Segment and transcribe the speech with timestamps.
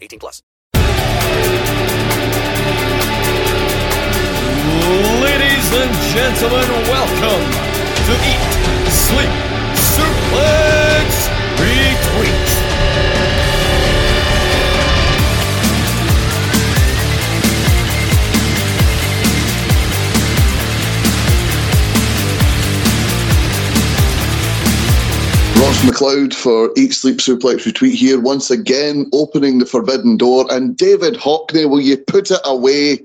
[0.00, 0.42] 18 plus.
[5.20, 7.44] Ladies and gentlemen, welcome
[8.06, 8.42] to Eat,
[8.90, 9.32] Sleep,
[9.74, 11.08] Suplex,
[25.60, 30.46] Ross McLeod for Eat Sleep Suplex Retweet here, once again opening the forbidden door.
[30.48, 33.04] And David Hockney, will you put it away?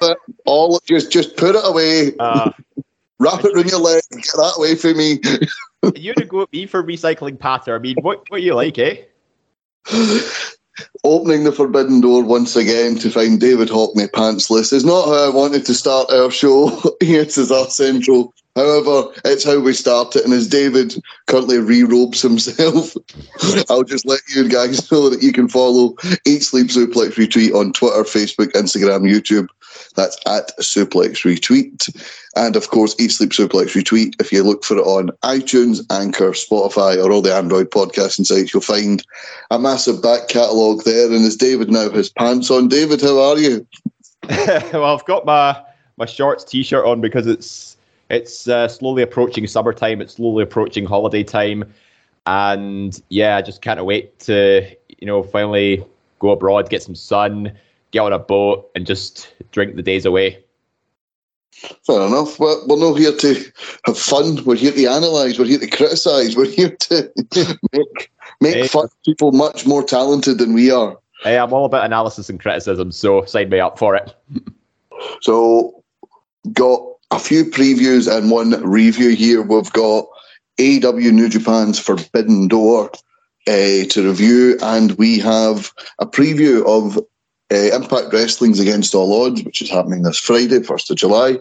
[0.44, 2.12] All just just put it away.
[2.20, 2.50] Uh,
[3.18, 4.02] Wrap it around your leg.
[4.10, 5.20] Get that away from me.
[5.98, 7.74] you to go at me for recycling patter.
[7.74, 9.04] I mean, what what you like, eh?
[11.04, 15.34] Opening the forbidden door once again to find David Hockney pantsless is not how I
[15.34, 16.68] wanted to start our show
[17.00, 18.34] here to our central.
[18.54, 20.94] However, it's how we start it, and as David
[21.26, 22.94] currently re-robes himself,
[23.70, 25.94] I'll just let you guys know that you can follow
[26.26, 29.48] Eat Sleep Suplex Retweet on Twitter, Facebook, Instagram, YouTube.
[29.96, 31.88] That's at Suplex Retweet.
[32.36, 34.20] And of course, Eat Sleep Suplex Retweet.
[34.20, 38.52] If you look for it on iTunes, Anchor, Spotify, or all the Android podcasting sites,
[38.52, 39.02] you'll find
[39.50, 41.06] a massive back catalogue there.
[41.06, 43.66] And as David now has pants on, David, how are you?
[44.72, 45.58] well, I've got my
[45.96, 47.71] my shorts t-shirt on because it's
[48.12, 50.00] it's uh, slowly approaching summertime.
[50.00, 51.64] It's slowly approaching holiday time,
[52.26, 54.68] and yeah, I just can't wait to
[54.98, 55.84] you know finally
[56.20, 57.52] go abroad, get some sun,
[57.90, 60.44] get on a boat, and just drink the days away.
[61.86, 62.38] Fair enough.
[62.38, 63.52] We're, we're not here to
[63.86, 64.44] have fun.
[64.44, 65.38] We're here to analyse.
[65.38, 66.36] We're here to criticise.
[66.36, 67.12] We're here to
[67.72, 68.66] make make Hey.
[68.68, 70.98] fun people much more talented than we are.
[71.22, 74.14] Hey, I'm all about analysis and criticism, so sign me up for it.
[75.20, 75.82] So,
[76.52, 79.42] got a few previews and one review here.
[79.42, 80.06] We've got
[80.58, 82.90] AEW New Japan's Forbidden Door
[83.46, 86.96] uh, to review, and we have a preview of
[87.52, 91.38] uh, Impact Wrestling's Against All Odds, which is happening this Friday, 1st of July,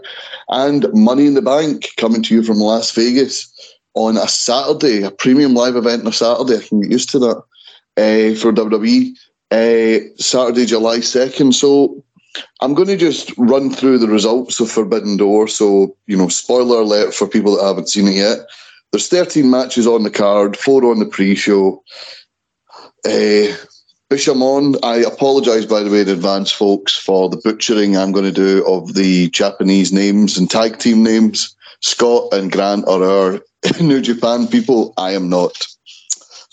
[0.50, 3.48] and Money in the Bank coming to you from Las Vegas
[3.94, 6.58] on a Saturday, a premium live event on a Saturday.
[6.58, 7.38] I can get used to that
[7.98, 9.16] uh, for WWE.
[9.52, 11.54] Uh, Saturday, July 2nd.
[11.54, 12.04] So
[12.62, 15.50] I'm going to just run through the results of Forbidden Door.
[15.50, 18.40] So, you know, spoiler alert for people that haven't seen it yet.
[18.92, 21.84] There's 13 matches on the card, four on the pre-show.
[23.06, 23.56] Uh,
[24.12, 28.32] Bishamon, I apologise by the way in advance, folks, for the butchering I'm going to
[28.32, 31.56] do of the Japanese names and tag team names.
[31.80, 33.40] Scott and Grant are our
[33.82, 34.94] New Japan people.
[34.98, 35.66] I am not.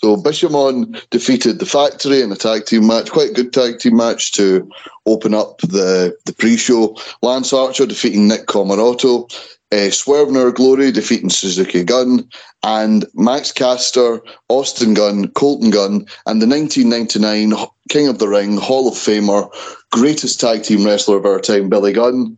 [0.01, 3.97] So Bishamon defeated the Factory in a tag team match, quite a good tag team
[3.97, 4.69] match to
[5.05, 6.95] open up the, the pre-show.
[7.21, 9.29] Lance Archer defeating Nick Comoroto.
[9.73, 12.29] Uh, Swerve in Our Glory defeating Suzuki Gun.
[12.63, 18.87] And Max Caster, Austin Gunn, Colton Gunn, and the 1999 King of the Ring Hall
[18.87, 19.49] of Famer,
[19.91, 22.37] greatest tag team wrestler of our time, Billy Gunn.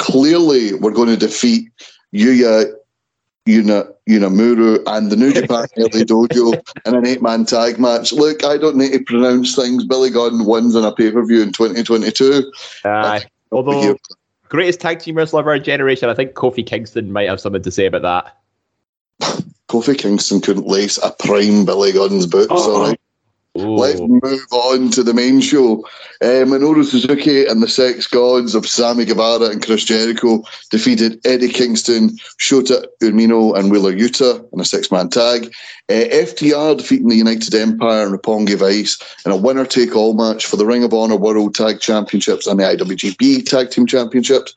[0.00, 1.70] Clearly, we're going to defeat
[2.12, 2.74] Yuya
[3.48, 8.12] Una, Unamuru and the New Japan LA Dojo in an eight man tag match.
[8.12, 9.84] Look, I don't need to pronounce things.
[9.84, 12.52] Billy Gunn wins in a pay per view in 2022.
[12.84, 13.20] Uh,
[13.52, 13.96] although
[14.48, 17.70] greatest tag team wrestler of our generation, I think Kofi Kingston might have something to
[17.70, 19.46] say about that.
[19.68, 22.74] Kofi Kingston couldn't lace a prime Billy Gunn's boots, Oh.
[22.74, 23.00] all right?
[23.58, 23.74] Ooh.
[23.74, 25.84] Let's move on to the main show.
[26.22, 31.48] Uh, Minoru Suzuki and the Sex Gods of Sammy Guevara and Chris Jericho defeated Eddie
[31.48, 35.52] Kingston, Shota Umino, and Wheeler Yuta in a six-man tag.
[35.88, 40.66] Uh, FTR defeating the United Empire and Roppongi Vice in a winner-take-all match for the
[40.66, 44.54] Ring of Honor World Tag Championships and the IWGP Tag Team Championships.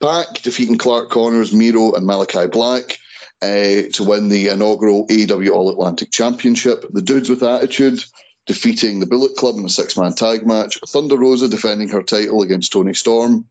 [0.00, 2.98] Pac defeating Clark Connors, Miro, and Malachi Black.
[3.42, 6.84] uh, to win the inaugural AEW All Atlantic Championship.
[6.90, 8.02] The Dudes with Attitude
[8.46, 10.78] defeating the Bullet Club in a six man tag match.
[10.86, 13.46] Thunder Rosa defending her title against Toni Storm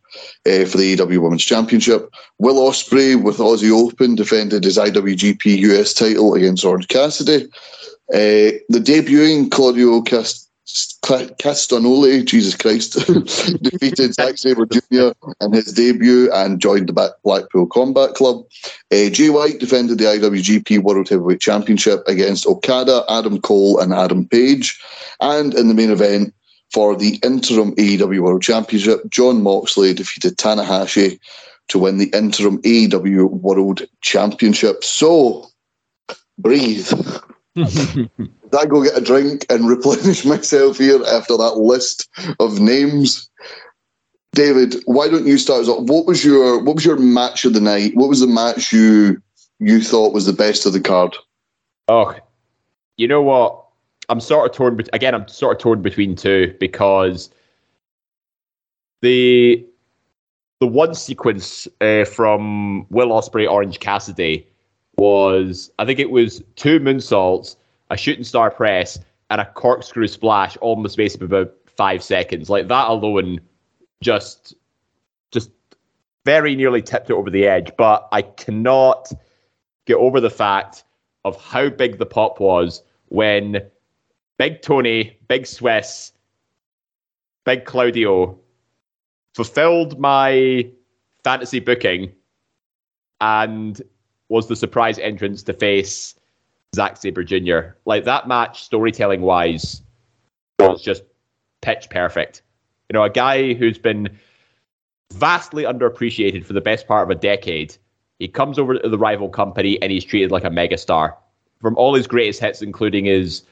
[0.46, 2.10] uh, for the AEW Women's Championship.
[2.40, 7.46] Will Ospreay with Aussie Open defended his IWGP US title against Orange Cassidy.
[8.14, 12.94] Uh, the debuting Claudio Cast- Castagnoli, Jesus Christ,
[13.62, 15.12] defeated Zack Sabre Jr.
[15.42, 18.46] in his debut and joined the Blackpool Combat Club.
[18.92, 24.28] Uh, Jay White defended the IWGP World Heavyweight Championship against Okada, Adam Cole, and Adam
[24.28, 24.82] Page.
[25.22, 26.34] And in the main event
[26.74, 31.20] for the interim AEW World Championship, Jon Moxley defeated Tanahashi
[31.68, 34.84] to win the interim AEW World Championship.
[34.84, 35.48] So,
[36.40, 36.92] breathe.
[38.56, 42.10] I go get a drink and replenish myself here after that list
[42.40, 43.30] of names.
[44.34, 45.84] David, why don't you start us off?
[45.84, 47.96] What was your what was your match of the night?
[47.96, 49.22] What was the match you
[49.60, 51.16] you thought was the best of the card?
[51.88, 52.16] Oh,
[52.98, 53.64] you know what?
[54.10, 54.76] I'm sort of torn.
[54.76, 57.30] Be- again, I'm sort of torn between two because
[59.02, 59.66] the
[60.60, 64.48] the one sequence uh, from Will Ospreay Orange Cassidy
[64.98, 67.56] was I think it was two moonsaults,
[67.90, 69.00] a shooting star press,
[69.30, 72.50] and a corkscrew splash, all in the space of about five seconds.
[72.50, 73.40] Like that alone,
[74.02, 74.56] just
[75.32, 75.52] just
[76.26, 77.72] very nearly tipped it over the edge.
[77.78, 79.12] But I cannot
[79.86, 80.84] get over the fact
[81.24, 83.62] of how big the pop was when
[84.38, 86.12] Big Tony, Big Swiss,
[87.46, 88.40] Big Claudio
[89.34, 90.70] fulfilled my
[91.24, 92.12] fantasy booking
[93.22, 93.82] and
[94.30, 96.16] was the surprise entrance to face
[96.76, 97.76] Zack Sabre Jr.
[97.86, 99.82] Like that match, storytelling wise,
[100.60, 101.04] was just
[101.62, 102.42] pitch perfect.
[102.90, 104.18] You know, a guy who's been
[105.14, 107.76] vastly underappreciated for the best part of a decade.
[108.20, 111.16] He comes over to the rival company and he's treated like a megastar.
[111.62, 113.44] From all his greatest hits, including his,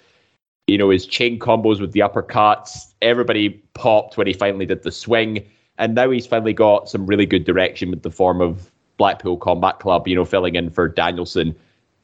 [0.68, 4.92] you know, his chain combos with the uppercuts, everybody popped when he finally did the
[4.92, 5.46] swing.
[5.78, 9.80] And now he's finally got some really good direction with the form of Blackpool Combat
[9.80, 11.56] Club, you know, filling in for Danielson.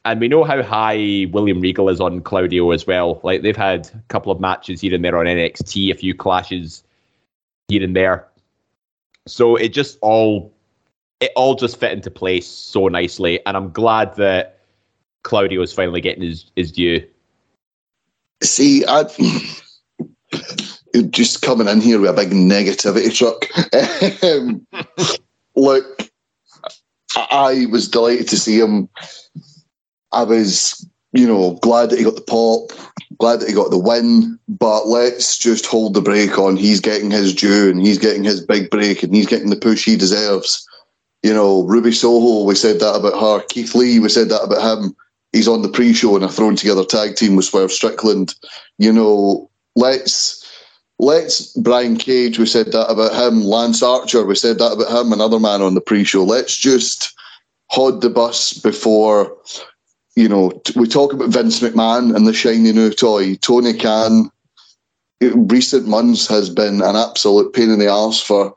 [0.04, 3.20] And we know how high William Regal is on Claudio as well.
[3.22, 6.82] Like they've had a couple of matches here and there on NXT, a few clashes
[7.68, 8.26] here and there.
[9.26, 10.52] So it just all
[11.20, 13.44] it all just fit into place so nicely.
[13.46, 14.60] And I'm glad that
[15.22, 17.06] Claudio is finally getting his, his due.
[18.42, 19.04] See, I
[21.10, 23.46] just coming in here with a big negativity truck.
[24.24, 24.66] um,
[25.54, 26.10] look,
[27.16, 28.88] I was delighted to see him.
[30.12, 32.72] I was, you know, glad that he got the pop,
[33.18, 34.38] glad that he got the win.
[34.48, 36.56] But let's just hold the break on.
[36.56, 39.84] He's getting his due and he's getting his big break and he's getting the push
[39.84, 40.66] he deserves.
[41.22, 43.44] You know, Ruby Soho, we said that about her.
[43.46, 44.96] Keith Lee, we said that about him.
[45.32, 48.34] He's on the pre-show and a thrown together tag team with Swerve Strickland.
[48.78, 50.40] You know, let's
[50.98, 53.42] let's Brian Cage, we said that about him.
[53.42, 55.12] Lance Archer, we said that about him.
[55.12, 56.24] Another man on the pre-show.
[56.24, 57.14] Let's just
[57.70, 59.36] hod the bus before,
[60.16, 63.36] you know, we talk about Vince McMahon and the shiny new toy.
[63.36, 64.30] Tony Khan,
[65.20, 68.54] recent months has been an absolute pain in the arse for.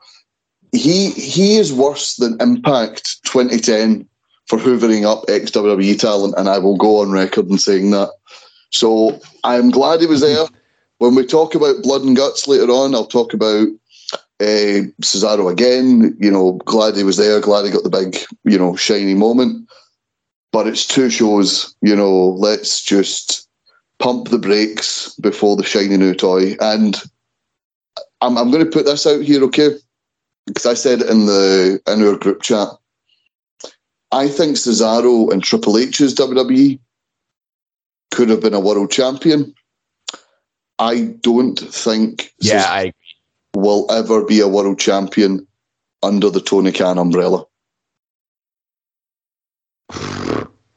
[0.72, 4.10] He he is worse than Impact 2010
[4.48, 8.10] for hoovering up ex WWE talent, and I will go on record in saying that.
[8.72, 10.46] So I'm glad he was there.
[10.98, 13.68] When we talk about blood and guts later on, I'll talk about
[14.40, 16.18] uh, Cesaro again.
[16.20, 17.40] You know, glad he was there.
[17.40, 19.70] Glad he got the big, you know, shiny moment.
[20.54, 21.76] But it's two shows.
[21.82, 23.50] You know, let's just
[23.98, 26.56] pump the brakes before the shiny new toy.
[26.62, 27.02] And
[28.22, 29.72] I'm, I'm going to put this out here, okay?
[30.46, 32.68] Because I said in the in our group chat.
[34.12, 36.80] I think Cesaro and Triple H's WWE
[38.12, 39.56] could have been a world champion.
[40.78, 42.94] I don't think Yeah, I
[43.56, 45.48] will ever be a world champion
[46.04, 47.46] under the Tony Khan umbrella.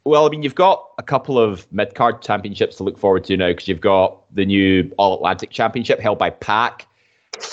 [0.06, 3.36] Well, I mean, you've got a couple of mid card championships to look forward to
[3.36, 6.86] now because you've got the new All Atlantic Championship held by Pac,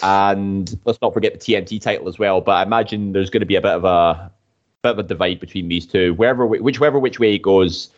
[0.03, 2.41] and let's not forget the TNT title as well.
[2.41, 4.31] But I imagine there's going to be a bit of a
[4.83, 6.13] bit of a divide between these two.
[6.13, 7.89] Wherever, whichever which way it goes,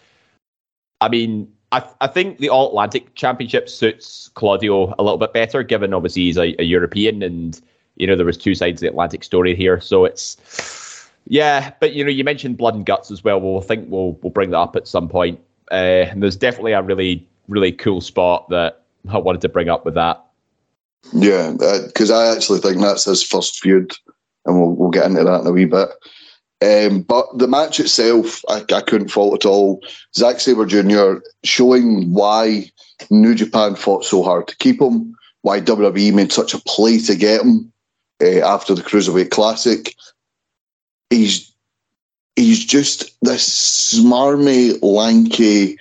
[1.02, 5.64] I mean, I, I think the All Atlantic Championship suits Claudio a little bit better,
[5.64, 7.60] given obviously he's a, a European and
[7.98, 9.82] you know there was two sides of the Atlantic story here.
[9.82, 10.38] So it's
[11.28, 13.42] yeah, but you know you mentioned blood and guts as well.
[13.42, 15.40] We'll think we'll we'll bring that up at some point.
[15.72, 19.86] Uh, and there's definitely a really really cool spot that I wanted to bring up
[19.86, 20.24] with that.
[21.14, 21.54] Yeah,
[21.86, 23.94] because I actually think that's his first feud,
[24.46, 25.90] and we'll, we'll get into that in a wee bit.
[26.64, 29.82] Um, but the match itself, I, I couldn't fault at all.
[30.16, 31.22] Zack Sabre Jr.
[31.44, 32.72] showing why
[33.12, 37.16] New Japan fought so hard to keep him, why WWE made such a play to
[37.16, 37.72] get him
[38.22, 39.94] uh, after the Cruiserweight Classic.
[41.10, 41.52] He's
[42.36, 45.78] he's just this smarmy, lanky,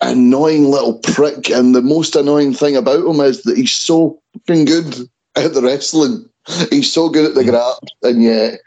[0.00, 1.50] annoying little prick.
[1.50, 5.62] And the most annoying thing about him is that he's so fucking good at the
[5.62, 6.28] wrestling.
[6.70, 7.50] He's so good at the mm.
[7.50, 8.60] grab, and yet,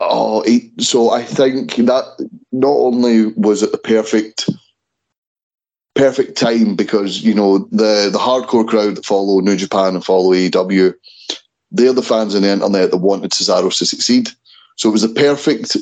[0.00, 4.48] oh, he, so I think that not only was it the perfect,
[5.94, 10.32] perfect time because you know the the hardcore crowd that follow New Japan and follow
[10.32, 10.94] AEW,
[11.72, 14.28] they're the fans on the internet that wanted Cesaro to succeed.
[14.76, 15.76] So it was a perfect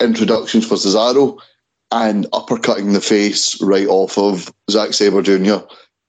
[0.00, 1.38] introduction for Cesaro
[1.90, 5.64] and uppercutting the face right off of Zack Sabre Jr.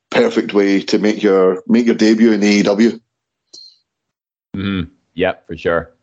[0.10, 3.00] Perfect way to make your make your debut in AEW.
[4.56, 4.92] Mm-hmm.
[5.14, 5.94] Yep, for sure.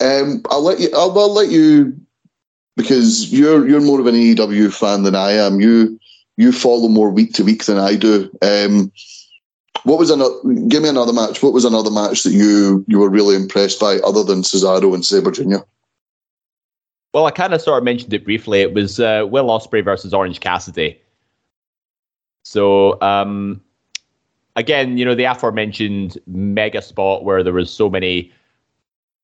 [0.00, 0.90] Um, I'll let you.
[0.92, 1.96] I'll, I'll let you
[2.76, 5.60] because you're you're more of an AEW fan than I am.
[5.60, 5.98] You
[6.36, 8.30] you follow more week to week than I do.
[8.42, 8.90] Um,
[9.84, 10.34] what was another?
[10.68, 11.42] Give me another match.
[11.42, 15.04] What was another match that you you were really impressed by, other than Cesaro and
[15.04, 15.58] Sabre Jr.
[17.12, 18.60] Well, I kind of sort of mentioned it briefly.
[18.60, 21.00] It was uh, Will Ospreay versus Orange Cassidy.
[22.42, 23.60] So um,
[24.56, 28.32] again, you know, the aforementioned mega spot where there was so many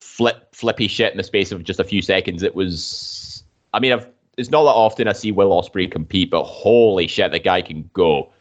[0.00, 2.42] flip flippy shit in the space of just a few seconds.
[2.42, 3.42] It was,
[3.74, 7.32] I mean, I've, it's not that often I see Will Ospreay compete, but holy shit,
[7.32, 8.32] the guy can go.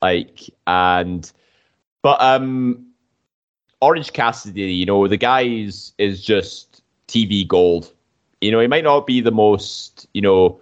[0.00, 1.30] Like, and
[2.02, 2.86] but um,
[3.80, 7.92] Orange Cassidy, you know, the guy is, is just TV gold.
[8.40, 10.60] You know, he might not be the most, you know,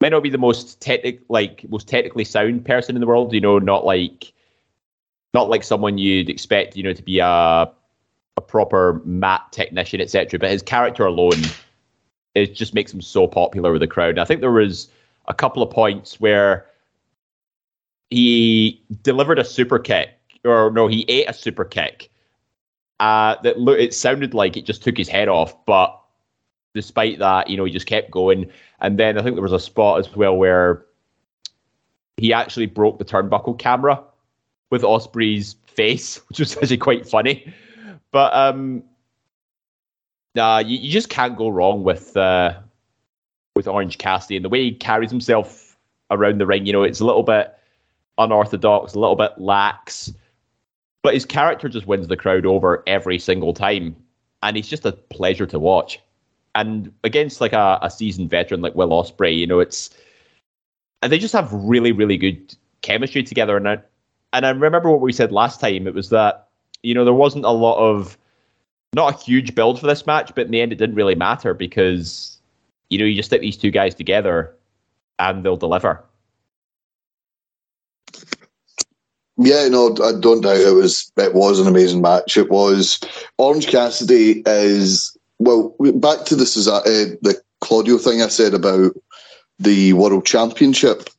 [0.00, 3.32] might not be the most technic like most technically sound person in the world.
[3.32, 4.32] You know, not like
[5.32, 7.70] not like someone you'd expect, you know, to be a
[8.36, 10.38] a proper mat technician, etc.
[10.38, 11.40] But his character alone,
[12.34, 14.10] it just makes him so popular with the crowd.
[14.10, 14.88] And I think there was
[15.28, 16.66] a couple of points where
[18.10, 20.10] he delivered a super kick,
[20.44, 22.10] or no, he ate a super kick.
[22.98, 26.00] Uh, that look, it sounded like it just took his head off, but
[26.74, 28.50] despite that, you know, he just kept going.
[28.80, 30.84] And then I think there was a spot as well where
[32.16, 34.02] he actually broke the turnbuckle camera
[34.70, 37.52] with Ospreay's face, which was actually quite funny.
[38.12, 38.84] But um,
[40.34, 42.54] nah, you, you just can't go wrong with uh,
[43.54, 45.76] with Orange Cassidy and the way he carries himself
[46.10, 46.66] around the ring.
[46.66, 47.55] You know, it's a little bit
[48.18, 50.12] unorthodox, a little bit lax,
[51.02, 53.94] but his character just wins the crowd over every single time,
[54.42, 56.00] and he's just a pleasure to watch.
[56.54, 59.90] And against like a, a seasoned veteran like Will Ospreay, you know, it's
[61.02, 63.56] and they just have really, really good chemistry together.
[63.56, 63.78] And I,
[64.32, 65.86] and I remember what we said last time.
[65.86, 66.48] It was that
[66.82, 68.16] you know there wasn't a lot of
[68.94, 71.54] not a huge build for this match, but in the end it didn't really matter
[71.54, 72.38] because
[72.90, 74.54] you know you just stick these two guys together
[75.18, 76.04] and they'll deliver.
[79.38, 81.12] Yeah, no, I don't doubt it was.
[81.16, 82.36] It was an amazing match.
[82.36, 82.98] It was.
[83.38, 85.74] Orange Cassidy is well.
[85.96, 88.92] Back to this is uh, the Claudio thing I said about
[89.58, 91.10] the World Championship.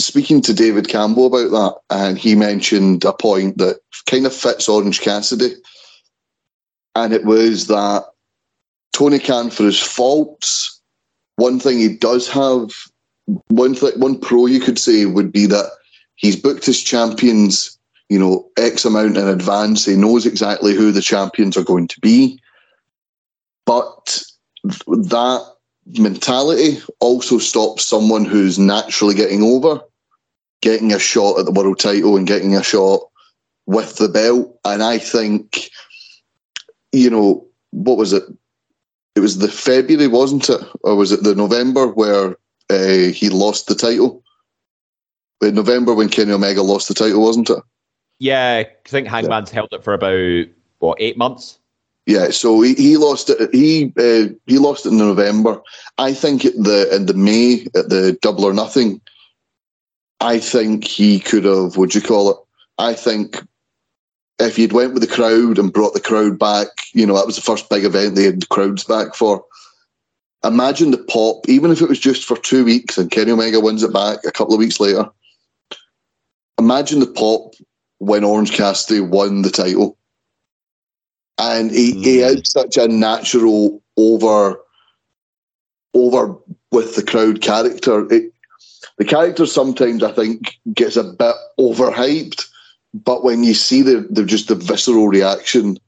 [0.00, 4.68] Speaking to David Campbell about that, and he mentioned a point that kind of fits
[4.68, 5.54] Orange Cassidy,
[6.94, 8.04] and it was that
[8.92, 10.80] Tony Khan, for his faults,
[11.36, 12.72] one thing he does have,
[13.48, 15.70] one th- one pro you could say would be that
[16.18, 17.78] he's booked his champions,
[18.10, 19.86] you know, X amount in advance.
[19.86, 22.38] He knows exactly who the champions are going to be.
[23.64, 24.22] But
[24.64, 25.54] that
[25.86, 29.80] mentality also stops someone who's naturally getting over,
[30.60, 33.00] getting a shot at the world title and getting a shot
[33.66, 34.58] with the belt.
[34.64, 35.70] And I think,
[36.92, 38.24] you know, what was it?
[39.14, 40.60] It was the February, wasn't it?
[40.82, 42.36] Or was it the November where
[42.70, 44.22] uh, he lost the title?
[45.40, 47.62] In November when Kenny Omega lost the title, wasn't it?
[48.18, 49.54] Yeah, I think Hangman's yeah.
[49.54, 50.48] held it for about
[50.80, 51.58] what eight months.
[52.06, 53.54] Yeah, so he, he lost it.
[53.54, 55.60] He uh, he lost it in November.
[55.98, 59.00] I think at the in the May at the Double or Nothing.
[60.20, 61.76] I think he could have.
[61.76, 62.36] Would you call it?
[62.78, 63.40] I think
[64.40, 67.36] if he'd went with the crowd and brought the crowd back, you know, that was
[67.36, 69.44] the first big event they had the crowds back for.
[70.44, 73.82] Imagine the pop, even if it was just for two weeks and Kenny Omega wins
[73.82, 75.08] it back a couple of weeks later
[76.58, 77.54] imagine the pop
[77.98, 79.96] when Orange Cassidy won the title.
[81.38, 82.04] And he, mm.
[82.04, 84.60] he is such a natural over
[85.94, 86.36] over
[86.70, 88.12] with the crowd character.
[88.12, 88.32] It,
[88.98, 92.48] the character sometimes I think gets a bit overhyped,
[92.92, 95.78] but when you see the, the just the visceral reaction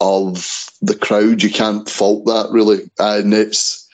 [0.00, 1.42] of the crowd.
[1.42, 3.86] You can't fault that really, and it's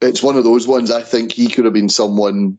[0.00, 0.90] it's one of those ones.
[0.90, 2.58] I think he could have been someone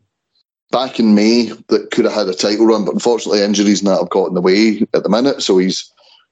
[0.72, 3.98] back in May that could have had a title run, but unfortunately injuries and that
[3.98, 5.88] have got in the way at the minute, so he's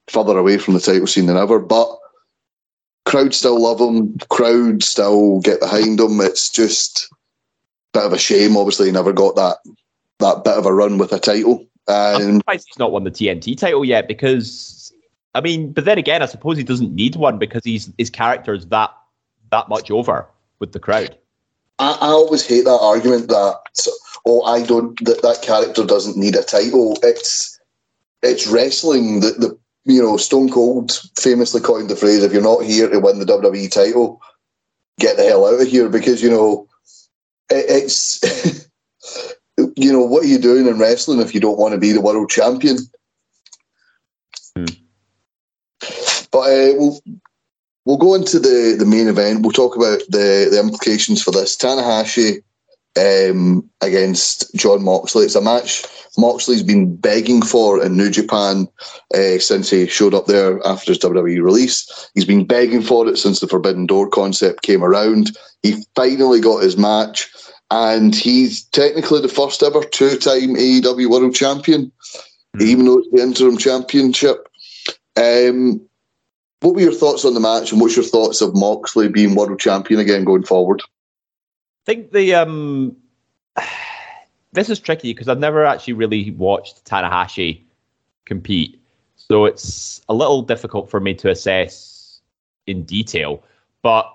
[0.08, 1.60] further away from the title scene than ever.
[1.60, 1.88] But
[3.06, 4.18] crowd still love him.
[4.30, 6.20] Crowd still get behind him.
[6.20, 7.08] It's just
[7.94, 8.56] a bit of a shame.
[8.56, 9.58] Obviously, he never got that
[10.18, 11.66] that bit of a run with a title.
[11.86, 14.92] I'm And surprised he's not won the TNT title yet because,
[15.34, 18.54] I mean, but then again, I suppose he doesn't need one because he's his character
[18.54, 18.90] is that
[19.50, 20.26] that much over
[20.60, 21.16] with the crowd.
[21.78, 23.60] I, I always hate that argument that
[24.26, 26.98] oh, I don't that that character doesn't need a title.
[27.02, 27.58] It's
[28.22, 29.20] it's wrestling.
[29.20, 32.98] The the you know Stone Cold famously coined the phrase, "If you're not here to
[32.98, 34.20] win the WWE title,
[34.98, 36.68] get the hell out of here," because you know
[37.50, 38.66] it, it's.
[39.76, 42.00] You know what are you doing in wrestling if you don't want to be the
[42.00, 42.78] world champion?
[44.56, 44.64] Hmm.
[46.30, 47.00] But uh, we'll
[47.84, 49.42] we'll go into the, the main event.
[49.42, 51.56] We'll talk about the, the implications for this.
[51.56, 52.42] Tanahashi
[52.98, 55.24] um, against Jon Moxley.
[55.24, 55.84] It's a match
[56.18, 58.68] Moxley's been begging for in New Japan
[59.14, 62.10] uh, since he showed up there after his WWE release.
[62.14, 65.36] He's been begging for it since the Forbidden Door concept came around.
[65.62, 67.30] He finally got his match,
[67.70, 71.92] and he's technically the first ever two time AEW World Champion,
[72.60, 74.48] even though it's the interim championship.
[75.16, 75.80] Um,
[76.60, 79.58] what were your thoughts on the match, and what's your thoughts of Moxley being world
[79.60, 80.82] champion again going forward?
[81.82, 82.96] I think the um,
[84.52, 87.62] this is tricky because I've never actually really watched Tanahashi
[88.26, 88.80] compete,
[89.16, 92.20] so it's a little difficult for me to assess
[92.66, 93.42] in detail.
[93.82, 94.12] But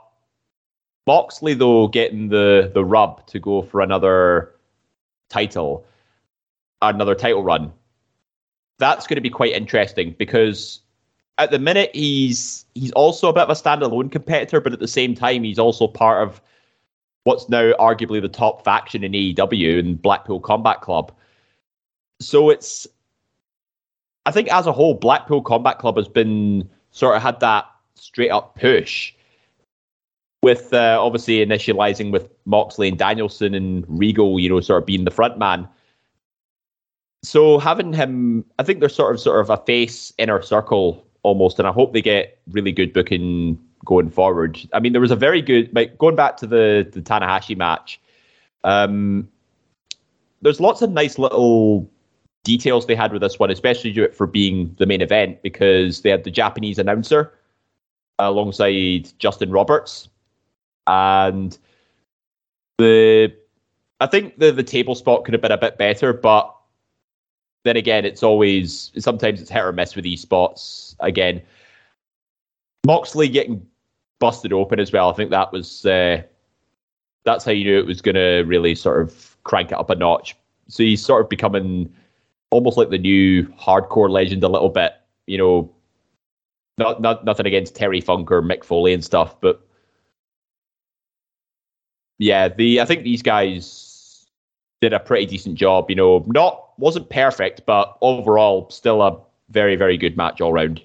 [1.08, 4.56] Moxley, though, getting the the rub to go for another
[5.30, 5.86] title,
[6.82, 7.72] another title run,
[8.78, 10.82] that's going to be quite interesting because
[11.38, 14.88] at the minute he's he's also a bit of a standalone competitor, but at the
[14.88, 16.42] same time he's also part of
[17.26, 21.12] what's now arguably the top faction in AEW and Blackpool Combat Club.
[22.22, 22.88] So it's
[24.26, 28.30] I think as a whole, Blackpool Combat Club has been sort of had that straight
[28.30, 29.14] up push
[30.42, 35.04] with uh, obviously initializing with Moxley and Danielson and Regal, you know, sort of being
[35.04, 35.68] the front man.
[37.24, 41.58] So having him, I think there's sort of sort of a face inner circle almost,
[41.60, 44.60] and I hope they get really good booking going forward.
[44.74, 48.00] I mean, there was a very good like going back to the the Tanahashi match.
[48.64, 49.28] Um,
[50.42, 51.90] there's lots of nice little
[52.44, 56.02] details they had with this one, especially do it for being the main event because
[56.02, 57.34] they had the Japanese announcer
[58.20, 60.08] alongside Justin Roberts,
[60.86, 61.58] and
[62.78, 63.34] the
[64.00, 66.55] I think the the table spot could have been a bit better, but
[67.66, 70.96] then again, it's always sometimes it's hit or miss with these spots.
[71.00, 71.42] Again,
[72.86, 73.66] Moxley getting
[74.20, 75.10] busted open as well.
[75.10, 76.22] I think that was uh,
[77.26, 79.96] that's how you knew it was going to really sort of crank it up a
[79.96, 80.36] notch.
[80.68, 81.92] So he's sort of becoming
[82.52, 84.94] almost like the new hardcore legend a little bit.
[85.26, 85.76] You know,
[86.78, 89.60] not not nothing against Terry Funk or Mick Foley and stuff, but
[92.20, 93.66] yeah, the I think these guys
[94.86, 95.90] did a pretty decent job.
[95.90, 99.18] You know, not wasn't perfect, but overall still a
[99.50, 100.82] very very good match all round.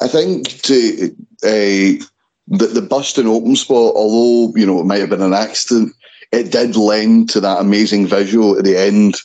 [0.00, 2.04] I think to uh,
[2.48, 5.94] the the busting open spot, although you know it might have been an accident,
[6.32, 9.16] it did lend to that amazing visual at the end,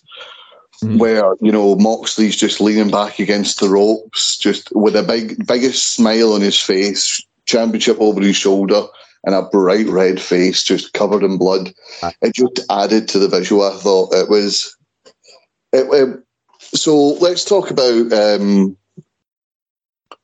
[0.83, 0.97] Mhm.
[0.97, 5.93] where you know Moxley's just leaning back against the ropes, just with a big biggest
[5.93, 8.81] smile on his face, championship over his shoulder,
[9.25, 11.73] and a bright red face just covered in blood.
[12.21, 13.63] It just added to the visual.
[13.63, 14.75] I thought it was.
[15.71, 16.19] It, it-
[16.59, 18.11] so let's talk about.
[18.13, 18.75] Um,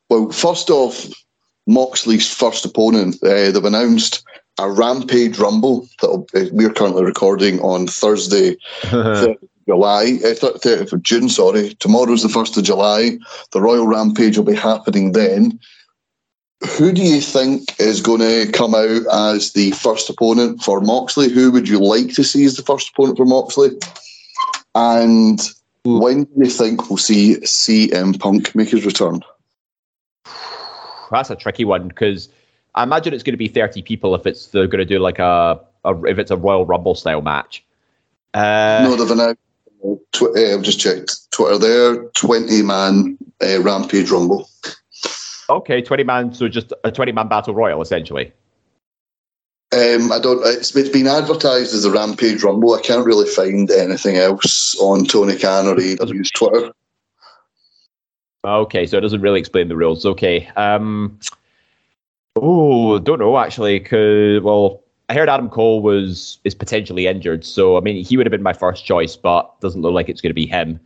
[0.09, 1.05] well, first off,
[1.67, 3.17] Moxley's first opponent.
[3.23, 4.23] Uh, they've announced
[4.57, 8.57] a Rampage Rumble that we're currently recording on Thursday,
[9.67, 11.29] July, uh, 30th of June.
[11.29, 13.19] Sorry, tomorrow's the first of July.
[13.51, 15.59] The Royal Rampage will be happening then.
[16.77, 21.29] Who do you think is going to come out as the first opponent for Moxley?
[21.29, 23.69] Who would you like to see as the first opponent for Moxley?
[24.75, 25.39] And
[25.85, 29.21] when do you think we'll see CM Punk make his return?
[31.11, 32.29] That's a tricky one because
[32.75, 35.19] I imagine it's going to be 30 people if it's they're going to do like
[35.19, 37.63] a, a if it's a Royal Rumble style match.
[38.33, 39.41] Uh, no, they've announced.
[40.11, 42.03] Tw- uh, I've just checked Twitter there.
[42.09, 44.49] Twenty man uh, Rampage Rumble.
[45.49, 48.31] Okay, 20 man, so just a 20 man battle royal essentially.
[49.71, 50.41] Um, I don't.
[50.45, 52.73] It's, it's been advertised as a Rampage Rumble.
[52.73, 56.71] I can't really find anything else on Tony Khan or AEW's Twitter.
[58.43, 60.05] Okay, so it doesn't really explain the rules.
[60.05, 60.47] Okay.
[60.55, 61.19] Um,
[62.35, 63.79] oh, don't know actually.
[63.79, 68.25] Cause well, I heard Adam Cole was is potentially injured, so I mean he would
[68.25, 70.79] have been my first choice, but doesn't look like it's going to be him.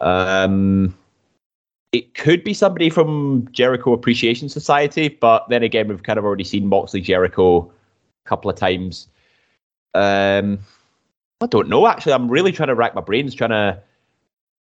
[0.00, 0.96] Um,
[1.92, 6.44] it could be somebody from Jericho Appreciation Society, but then again, we've kind of already
[6.44, 7.70] seen Moxley Jericho
[8.24, 9.08] a couple of times.
[9.94, 10.60] Um,
[11.40, 11.86] I don't know.
[11.86, 13.82] Actually, I'm really trying to rack my brains, trying to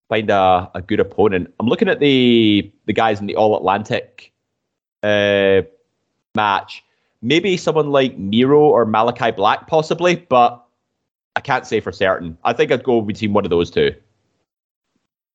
[0.08, 1.54] find a, a good opponent.
[1.60, 4.32] I'm looking at the the guys in the All Atlantic
[5.04, 5.62] uh,
[6.34, 6.84] match.
[7.22, 10.66] Maybe someone like Miro or Malachi Black, possibly, but
[11.36, 12.38] I can't say for certain.
[12.44, 13.94] I think I'd go between one of those two.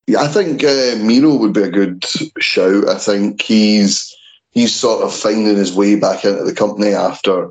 [0.07, 2.03] Yeah, I think uh, Miro would be a good
[2.39, 2.87] shout.
[2.87, 4.15] I think he's
[4.51, 7.49] he's sort of finding his way back into the company after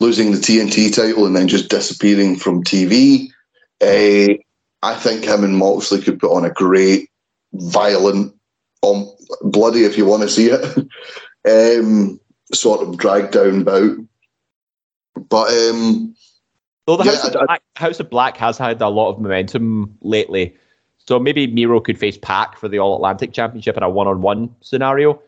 [0.00, 3.28] losing the TNT title and then just disappearing from TV.
[3.80, 4.34] Uh,
[4.82, 7.08] I think him and Moxley could put on a great,
[7.52, 8.34] violent,
[8.82, 9.08] um,
[9.42, 10.88] bloody if you want to see it,
[11.78, 12.18] um,
[12.52, 13.96] sort of drag down bout.
[15.28, 16.16] But um,
[16.86, 19.10] Though the Yeah, House, of I- I- Black, House of Black has had a lot
[19.10, 20.56] of momentum lately,
[21.06, 25.20] so maybe Miro could face Pac for the All Atlantic Championship in a one-on-one scenario.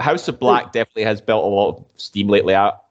[0.00, 2.54] House of Black definitely has built a lot of steam lately.
[2.54, 2.82] Out.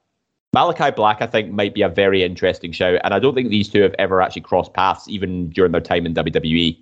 [0.52, 3.68] Malachi Black, I think, might be a very interesting show, and I don't think these
[3.68, 6.14] two have ever actually crossed paths, even during their time in.
[6.14, 6.78] WWE.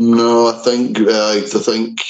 [0.00, 2.00] no, I think uh, I think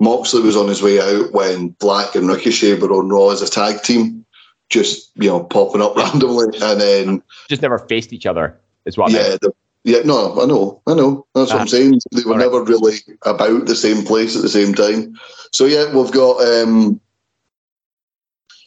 [0.00, 3.48] Moxley was on his way out when Black and Ricochet were on Raw as a
[3.48, 4.26] tag team,
[4.70, 8.58] just you know popping up randomly, and then Just never faced each other.
[8.86, 9.52] Is what I yeah, the,
[9.84, 11.26] yeah, no, I know, I know.
[11.34, 11.60] That's what Ah.
[11.62, 12.00] I'm saying.
[12.12, 12.40] They were right.
[12.40, 15.18] never really about the same place at the same time.
[15.52, 16.40] So yeah, we've got.
[16.46, 17.00] um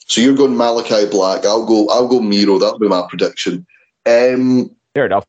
[0.08, 1.46] So you're going Malachi Black.
[1.46, 1.88] I'll go.
[1.90, 2.58] I'll go Miro.
[2.60, 3.66] That'll be my prediction.
[4.06, 5.26] Um Fair enough.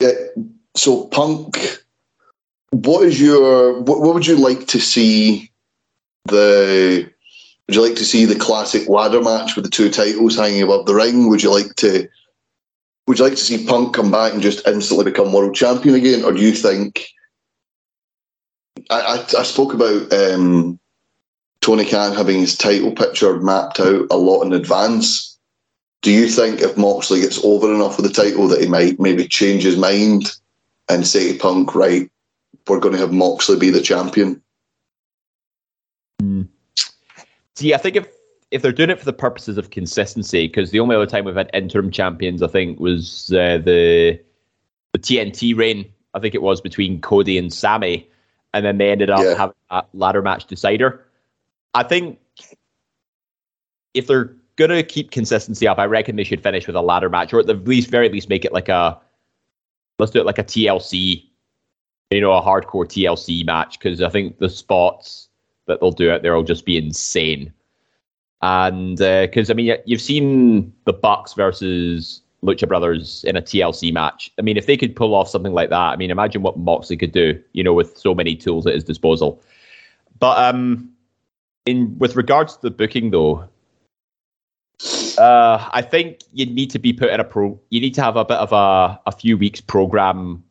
[0.00, 0.12] yeah,
[0.74, 1.58] so Punk.
[2.72, 3.80] What is your?
[3.80, 5.50] What, what would you like to see?
[6.26, 7.08] The
[7.66, 10.86] would you like to see the classic ladder match with the two titles hanging above
[10.86, 11.28] the ring?
[11.28, 12.08] Would you like to?
[13.10, 16.22] Would you like to see Punk come back and just instantly become world champion again,
[16.22, 17.08] or do you think?
[18.88, 20.78] I, I, I spoke about um,
[21.60, 25.36] Tony Khan having his title picture mapped out a lot in advance.
[26.02, 29.26] Do you think if Moxley gets over enough with the title that he might maybe
[29.26, 30.30] change his mind
[30.88, 32.08] and say to Punk, right,
[32.68, 34.40] we're going to have Moxley be the champion?
[37.56, 38.06] See, I think if
[38.50, 41.36] if they're doing it for the purposes of consistency, because the only other time we've
[41.36, 44.20] had interim champions, I think, was uh, the
[44.92, 45.92] the TNT reign.
[46.14, 48.08] I think it was between Cody and Sammy,
[48.52, 49.34] and then they ended up Yeah.
[49.36, 51.06] having a ladder match decider.
[51.74, 52.18] I think
[53.94, 57.32] if they're gonna keep consistency up, I reckon they should finish with a ladder match,
[57.32, 59.00] or at the least, very least, make it like a
[60.00, 61.30] let's do it like a TLC,
[62.10, 65.28] you know, a hardcore TLC match, because I think the spots
[65.66, 67.52] that they'll do it there will just be insane.
[68.42, 74.32] And because I mean, you've seen the Bucks versus Lucha Brothers in a TLC match.
[74.38, 76.96] I mean, if they could pull off something like that, I mean, imagine what Moxley
[76.96, 79.42] could do, you know, with so many tools at his disposal.
[80.18, 80.90] But um,
[81.66, 83.48] in with regards to the booking, though,
[85.18, 87.60] uh, I think you need to be put in a pro.
[87.68, 90.42] You need to have a bit of a a few weeks program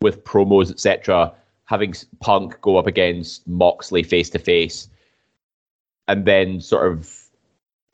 [0.00, 1.32] with promos, etc.
[1.66, 4.88] Having Punk go up against Moxley face to face,
[6.08, 7.23] and then sort of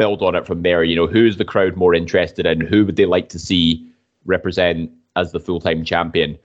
[0.00, 0.82] build on it from there.
[0.82, 2.62] You know, who's the crowd more interested in?
[2.62, 3.86] Who would they like to see
[4.24, 6.38] represent as the full time champion?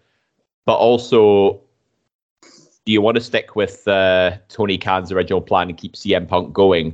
[0.65, 1.61] But also,
[2.41, 6.51] do you want to stick with uh, Tony Khan's original plan and keep CM Punk
[6.51, 6.93] going?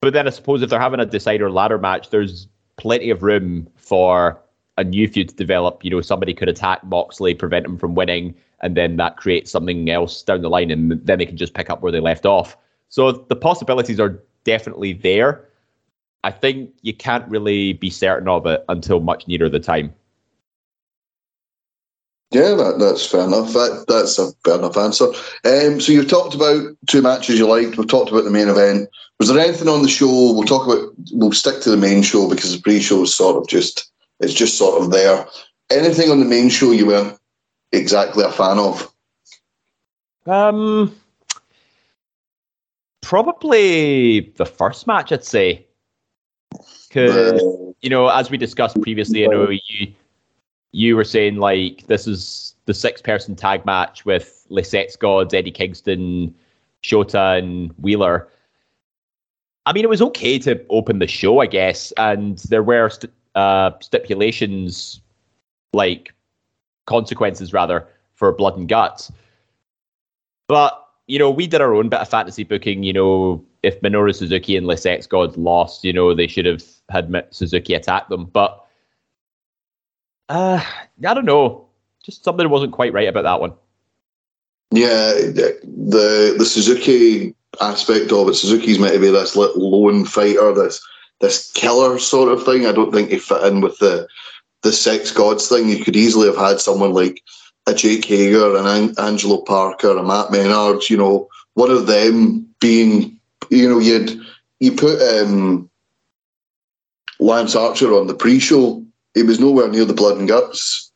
[0.00, 3.68] But then I suppose if they're having a decider ladder match, there's plenty of room
[3.74, 4.40] for
[4.76, 5.84] a new feud to develop.
[5.84, 9.90] You know, somebody could attack Moxley, prevent him from winning, and then that creates something
[9.90, 12.56] else down the line, and then they can just pick up where they left off.
[12.88, 15.44] So the possibilities are definitely there.
[16.24, 19.94] I think you can't really be certain of it until much nearer the time.
[22.30, 23.52] Yeah, that, that's fair enough.
[23.52, 25.04] That, that's a fair enough answer.
[25.44, 27.76] Um, so you've talked about two matches you liked.
[27.76, 28.88] We've talked about the main event.
[29.18, 30.32] Was there anything on the show?
[30.32, 30.94] We'll talk about.
[31.12, 33.90] We'll stick to the main show because the pre-show is sort of just.
[34.20, 35.26] It's just sort of there.
[35.70, 37.18] Anything on the main show you weren't
[37.72, 38.92] exactly a fan of?
[40.26, 40.97] Um,
[43.08, 45.66] probably the first match, I'd say,
[46.86, 47.40] because
[47.80, 49.94] you know, as we discussed previously, you know, you
[50.72, 55.32] you were saying like this is the six person tag match with Les Sex Gods,
[55.32, 56.34] Eddie Kingston,
[56.82, 58.28] Shota, and Wheeler.
[59.64, 63.12] I mean, it was okay to open the show, I guess, and there were st-
[63.34, 65.00] uh, stipulations,
[65.72, 66.12] like
[66.84, 69.10] consequences rather, for blood and guts.
[70.46, 72.84] But you know, we did our own bit of fantasy booking.
[72.84, 77.26] You know, if Minoru Suzuki and Les Gods lost, you know, they should have had
[77.30, 78.26] Suzuki attack them.
[78.26, 78.64] But
[80.28, 80.62] uh,
[81.04, 81.66] I don't know.
[82.04, 83.54] Just something wasn't quite right about that one.
[84.70, 88.34] Yeah, the the Suzuki aspect of it.
[88.34, 90.80] Suzuki's meant to be this lone fighter, this
[91.20, 92.66] this killer sort of thing.
[92.66, 94.06] I don't think he fit in with the
[94.62, 95.70] the sex gods thing.
[95.70, 97.22] You could easily have had someone like
[97.68, 100.88] a Jake Hager, an An- Angelo Parker, a Matt Menard.
[100.88, 103.18] You know, one of them being,
[103.50, 104.20] you know, you'd
[104.60, 105.70] you put um,
[107.20, 108.84] Lance Archer on the pre-show.
[109.14, 110.90] He was nowhere near the blood and guts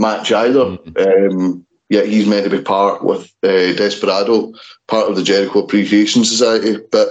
[0.00, 0.64] match either.
[0.64, 1.40] Mm-hmm.
[1.40, 4.52] Um, yeah, he's meant to be part with uh, Desperado,
[4.88, 6.76] part of the Jericho Appreciation Society.
[6.92, 7.08] But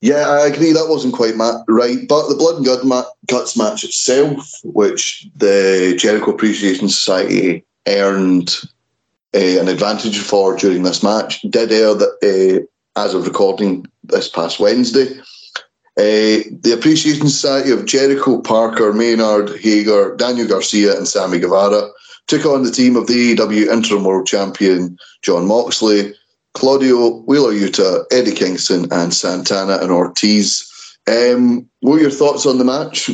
[0.00, 2.06] yeah, I agree that wasn't quite ma- right.
[2.08, 8.56] But the Blood and Gut ma- Guts match itself, which the Jericho Appreciation Society earned
[9.34, 14.28] uh, an advantage for during this match, did air that, uh, as of recording this
[14.28, 15.18] past Wednesday.
[15.98, 21.90] Uh, the Appreciation Society of Jericho, Parker, Menard, Hager, Daniel Garcia, and Sammy Guevara
[22.26, 26.12] took on the team of the AEW Interim World Champion Jon Moxley,
[26.54, 30.70] Claudio Wheeler Yuta, Eddie Kingston, and Santana and Ortiz.
[31.06, 33.10] Um, what were your thoughts on the match?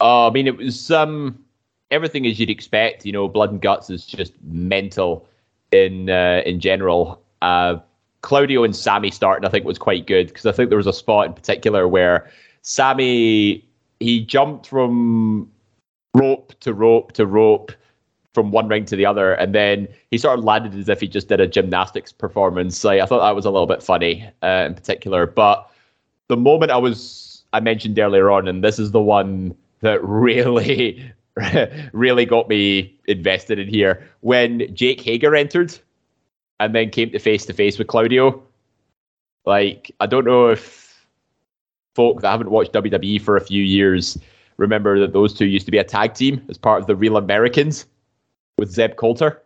[0.00, 1.42] Uh, I mean, it was um,
[1.92, 3.06] everything as you'd expect.
[3.06, 5.28] You know, blood and guts is just mental
[5.70, 7.22] in uh, in general.
[7.40, 7.76] Uh,
[8.22, 10.92] Claudio and Sammy starting, I think, was quite good because I think there was a
[10.92, 12.30] spot in particular where
[12.62, 13.64] Sammy
[14.00, 15.50] he jumped from
[16.14, 17.72] rope to rope to rope
[18.34, 21.08] from one ring to the other, and then he sort of landed as if he
[21.08, 22.82] just did a gymnastics performance.
[22.82, 25.26] Like I thought that was a little bit funny uh, in particular.
[25.26, 25.68] But
[26.28, 31.12] the moment I was I mentioned earlier on, and this is the one that really
[31.92, 35.76] really got me invested in here when Jake Hager entered
[36.60, 38.42] and then came to face to face with Claudio.
[39.46, 41.06] Like I don't know if
[41.94, 44.18] folk that haven't watched WWE for a few years
[44.56, 47.16] remember that those two used to be a tag team as part of the Real
[47.16, 47.86] Americans
[48.58, 49.42] with Zeb Colter.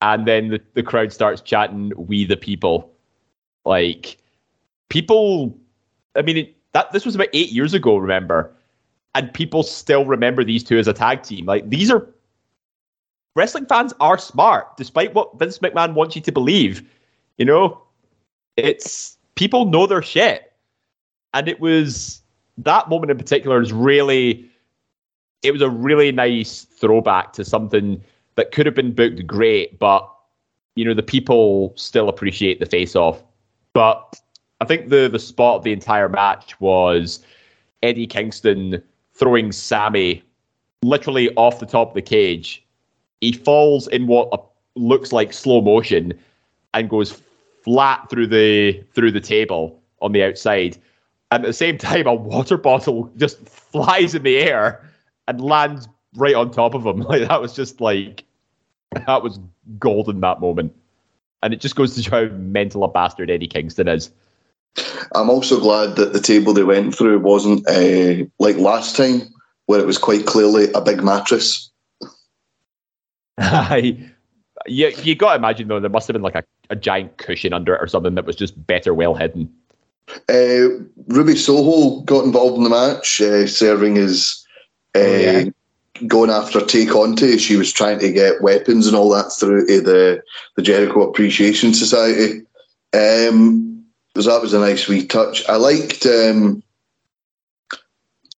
[0.00, 2.92] And then the, the crowd starts chanting, We the people.
[3.64, 4.18] Like,
[4.90, 5.56] people,
[6.14, 8.52] I mean, it, that this was about eight years ago, remember?
[9.14, 11.46] And people still remember these two as a tag team.
[11.46, 12.08] Like, these are
[13.36, 16.88] wrestling fans are smart, despite what Vince McMahon wants you to believe.
[17.38, 17.82] You know,
[18.56, 20.52] it's people know their shit.
[21.32, 22.22] And it was
[22.58, 24.48] that moment in particular is really
[25.42, 28.02] it was a really nice throwback to something
[28.36, 30.10] that could have been booked great, but
[30.74, 33.22] you know the people still appreciate the face off.
[33.74, 34.20] But
[34.60, 37.20] I think the the spot of the entire match was
[37.82, 38.82] Eddie Kingston
[39.14, 40.22] throwing Sammy
[40.82, 42.64] literally off the top of the cage.
[43.20, 44.46] He falls in what
[44.76, 46.12] looks like slow motion
[46.74, 47.20] and goes
[47.62, 50.76] flat through the through the table on the outside.
[51.30, 54.84] And at the same time, a water bottle just flies in the air
[55.26, 57.00] and lands right on top of him.
[57.08, 58.24] Like that was just like
[59.06, 59.40] that was
[59.78, 60.74] golden that moment.
[61.42, 64.10] And it just goes to show how mental a bastard Eddie Kingston is.
[65.14, 69.22] I'm also glad that the table they went through wasn't uh, like last time,
[69.66, 71.70] where it was quite clearly a big mattress.
[73.38, 73.76] yeah,
[74.66, 77.74] you got to imagine though there must have been like a, a giant cushion under
[77.74, 79.52] it or something that was just better well hidden.
[80.28, 84.44] Uh, Ruby Soho got involved in the match, uh, serving as
[84.94, 85.44] uh, oh, yeah.
[86.06, 87.38] going after Tay Conti.
[87.38, 90.22] She was trying to get weapons and all that through to the,
[90.56, 92.42] the Jericho Appreciation Society.
[92.92, 93.73] Um,
[94.22, 95.46] so that was a nice wee touch.
[95.48, 96.06] I liked.
[96.06, 96.62] Um,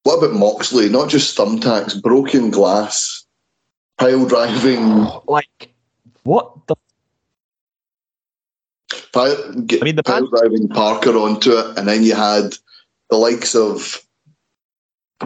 [0.04, 0.88] what about Moxley?
[0.88, 3.24] Not just thumbtacks, broken glass,
[3.98, 5.06] pile driving.
[5.26, 5.74] Like,
[6.24, 6.76] what the
[9.66, 12.54] get, I mean, the pile driving Parker onto it, and then you had
[13.10, 14.00] the likes of.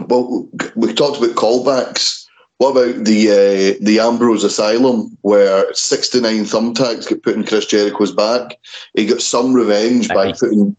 [0.07, 2.18] Well, we talked about callbacks.
[2.59, 7.65] What about the uh, the Ambrose Asylum, where sixty nine thumbtacks get put in Chris
[7.65, 8.57] Jericho's back?
[8.93, 10.75] He got some revenge by putting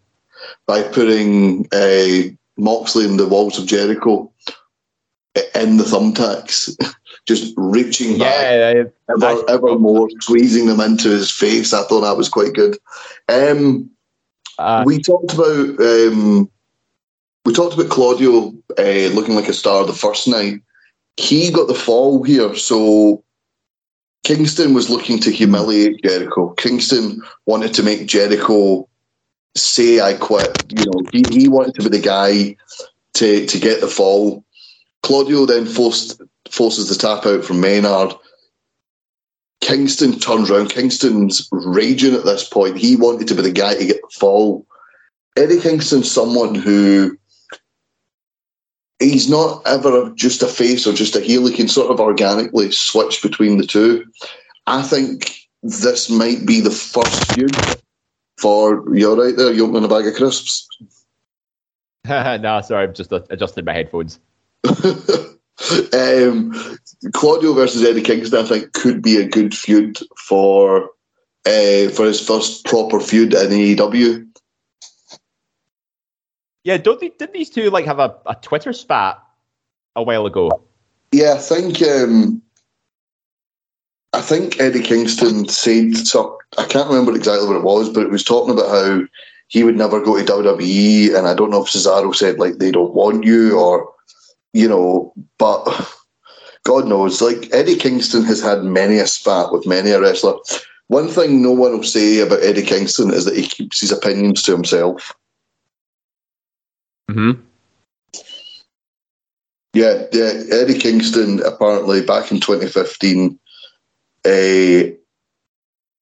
[0.67, 4.31] by putting uh, Moxley in the walls of Jericho
[5.55, 6.77] in the thumbtacks.
[7.27, 11.73] just reaching yeah, back ever, ever more, squeezing them into his face.
[11.73, 12.77] I thought that was quite good.
[13.29, 13.91] Um,
[14.59, 16.51] uh, we talked about um,
[17.45, 20.61] we talked about Claudio uh, looking like a star the first night.
[21.21, 23.23] He got the fall here, so
[24.25, 26.55] Kingston was looking to humiliate Jericho.
[26.55, 28.89] Kingston wanted to make Jericho
[29.55, 30.51] say I quit.
[30.71, 32.57] You know, he, he wanted to be the guy
[33.15, 34.43] to to get the fall.
[35.03, 38.15] Claudio then forced forces the tap out from Menard.
[39.61, 40.71] Kingston turns around.
[40.71, 42.79] Kingston's raging at this point.
[42.79, 44.67] He wanted to be the guy to get the fall.
[45.37, 47.19] Eddie Kingston's someone who
[49.01, 51.47] he's not ever just a face or just a heel.
[51.47, 54.05] He can sort of organically switch between the two.
[54.67, 57.57] I think this might be the first feud
[58.39, 59.53] for you're right there.
[59.53, 60.69] You opening a bag of crisps.
[62.09, 64.21] no, sorry, I'm just adjusting my headphones.
[65.93, 66.79] um,
[67.13, 70.91] Claudio versus Eddie Kingston, I think, could be a good feud for
[71.47, 74.30] uh, for his first proper feud in AEW.
[76.65, 79.23] Yeah, don't they, didn't these two like have a, a Twitter spat
[79.97, 80.51] a while ago?
[81.13, 82.43] Yeah, I think um,
[84.13, 86.39] I think Eddie Kingston said so.
[86.59, 89.03] I can't remember exactly what it was, but it was talking about how
[89.49, 92.71] he would never go to WWE, and I don't know if Cesaro said like they
[92.71, 93.93] don't want you or
[94.53, 95.65] you know, but
[96.65, 100.35] God knows, like Eddie Kingston has had many a spat with many a wrestler.
[100.89, 104.43] One thing no one will say about Eddie Kingston is that he keeps his opinions
[104.43, 105.15] to himself.
[107.13, 107.33] Hmm.
[109.73, 110.33] Yeah, yeah.
[110.51, 113.39] Eddie Kingston apparently back in 2015
[114.25, 114.29] uh,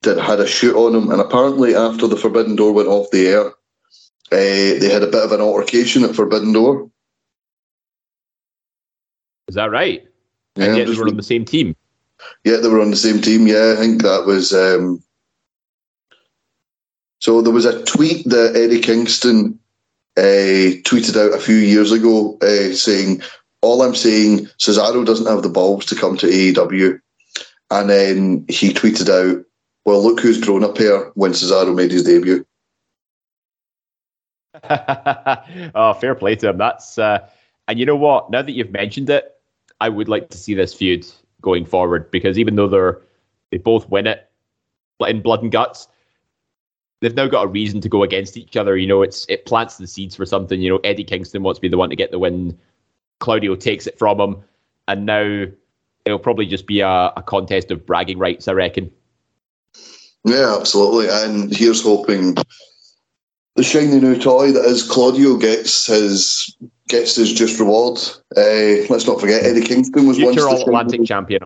[0.02, 3.28] that had a shoot on him, and apparently after the Forbidden Door went off the
[3.28, 6.90] air, uh, they had a bit of an altercation at Forbidden Door.
[9.48, 10.06] Is that right?
[10.56, 11.76] Yeah, and yet they were on the same team.
[12.44, 13.46] Yeah, they were on the same team.
[13.46, 14.52] Yeah, I think that was.
[14.52, 15.02] Um,
[17.20, 19.58] so there was a tweet that Eddie Kingston
[20.18, 23.22] uh, tweeted out a few years ago uh, saying,
[23.62, 27.00] "All I'm saying, Cesaro doesn't have the balls to come to AEW,"
[27.70, 29.44] and then he tweeted out,
[29.84, 32.44] "Well, look who's grown up here when Cesaro made his debut."
[35.74, 36.58] oh, fair play to him.
[36.58, 37.26] That's uh,
[37.68, 38.30] and you know what?
[38.30, 39.36] Now that you've mentioned it,
[39.80, 41.06] I would like to see this feud
[41.40, 43.00] going forward because even though they're
[43.50, 44.28] they both win it
[45.06, 45.86] in blood and guts,
[47.00, 48.76] they've now got a reason to go against each other.
[48.76, 50.60] You know, it's it plants the seeds for something.
[50.60, 52.58] You know, Eddie Kingston wants to be the one to get the win.
[53.20, 54.44] Claudio takes it from him,
[54.86, 55.44] and now
[56.04, 58.48] it'll probably just be a, a contest of bragging rights.
[58.48, 58.90] I reckon.
[60.24, 61.08] Yeah, absolutely.
[61.08, 62.36] And here's hoping
[63.56, 66.56] the shiny new toy that is Claudio gets his
[66.88, 67.98] gets his just reward.
[68.36, 71.42] Uh, let's not forget Eddie Kingston was once Future the All Atlantic champion.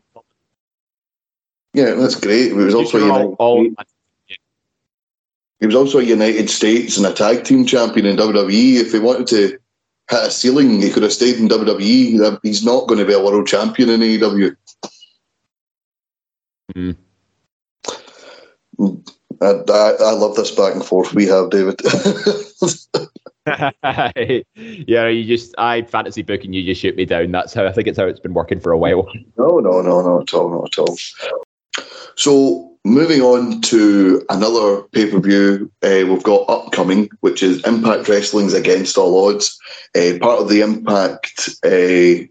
[1.74, 2.48] Yeah, that's great.
[2.48, 3.66] He was also Future United All, all
[5.62, 8.80] he was also a United States and a tag team champion in WWE.
[8.80, 9.60] If he wanted to hit
[10.10, 12.40] a ceiling, he could have stayed in WWE.
[12.42, 14.56] He's not going to be a world champion in AEW.
[16.74, 16.96] Mhm.
[19.40, 21.80] I, I, I love this back and forth we have, David.
[24.88, 27.30] yeah, you just I fantasy book and you just shoot me down.
[27.30, 29.08] That's how I think it's how it's been working for a while.
[29.38, 30.98] No, no, no, not at all, not at all.
[32.16, 38.08] So moving on to another pay per view uh, we've got upcoming, which is Impact
[38.08, 39.58] Wrestling's Against All Odds,
[39.96, 42.26] uh, part of the Impact uh,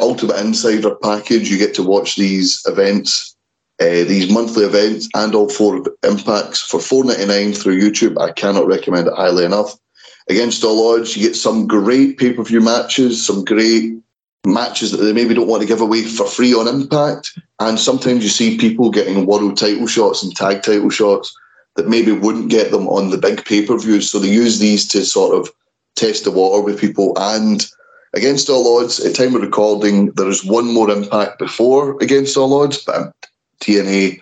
[0.00, 1.50] Ultimate Insider package.
[1.50, 3.36] You get to watch these events,
[3.80, 8.20] uh, these monthly events, and all four impacts for four ninety nine through YouTube.
[8.20, 9.76] I cannot recommend it highly enough.
[10.28, 13.94] Against All Odds, you get some great pay per view matches, some great
[14.46, 17.38] matches that they maybe don't want to give away for free on Impact.
[17.60, 21.36] And sometimes you see people getting world title shots and tag title shots
[21.76, 24.10] that maybe wouldn't get them on the big pay per views.
[24.10, 25.50] So they use these to sort of
[25.94, 27.14] test the water with people.
[27.16, 27.64] And
[28.14, 32.62] against all odds, at time of recording, there is one more impact before against all
[32.62, 33.14] odds, but
[33.60, 34.20] TNA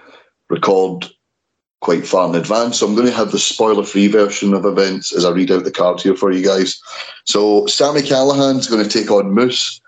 [0.49, 1.07] record
[1.81, 2.79] quite far in advance.
[2.79, 5.65] So I'm going to have the spoiler free version of events as I read out
[5.65, 6.81] the card here for you guys.
[7.25, 9.80] So Sami Callihan's going to take on Moose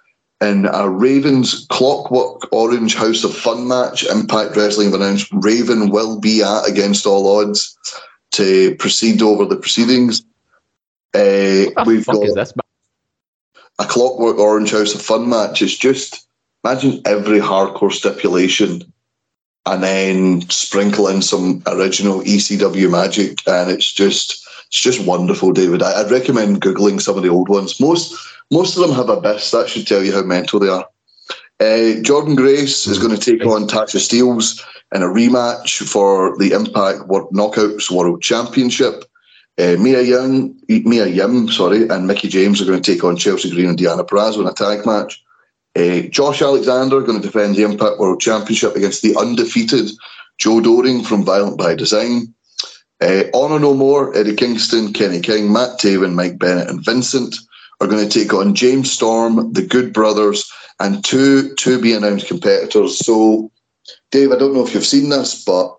[0.42, 4.05] in a Ravens Clockwork Orange House of Fun match.
[4.05, 7.76] Impact Wrestling have announced Raven will be at against all odds
[8.33, 10.22] to proceed over the proceedings.
[11.14, 12.52] Uh, What the we've fuck got is this?
[13.78, 15.62] a Clockwork Orange House of Fun match.
[15.62, 16.26] It's just
[16.64, 18.83] imagine every hardcore stipulation
[19.64, 25.83] and then sprinkle in some original ECW magic, and it's just it's just wonderful, David.
[25.83, 27.79] I, I'd recommend googling some of the old ones.
[27.79, 28.16] Most
[28.51, 29.51] most of them have abyss.
[29.51, 30.89] That should tell you how mental they are.
[31.61, 34.64] Uh, Jordynne Grace is going to take on Tasha Steelz
[34.95, 39.05] in a rematch for the Impact World Knockouts World Championship.
[39.59, 43.51] Uh, Mia Young, Mia Yim, sorry, and Mickie James are going to take on Chelsea
[43.51, 45.23] Green and Deonna Purrazzo in a tag match.
[45.77, 49.91] Uh, Josh Alexander going to defend the Impact World Championship against the undefeated
[50.39, 52.35] Joe Doering from Violent by Design.
[53.03, 57.34] Uh, Honor No More, Eddie Kingston, Kenny King, Matt Taven, Mike Bennett, and Vincent
[57.80, 60.48] are going to take on James Storm, the Good Brothers,
[60.78, 62.98] and two to be announced competitors.
[62.98, 63.50] So
[64.12, 65.76] Dave, I don't know if you've seen this, but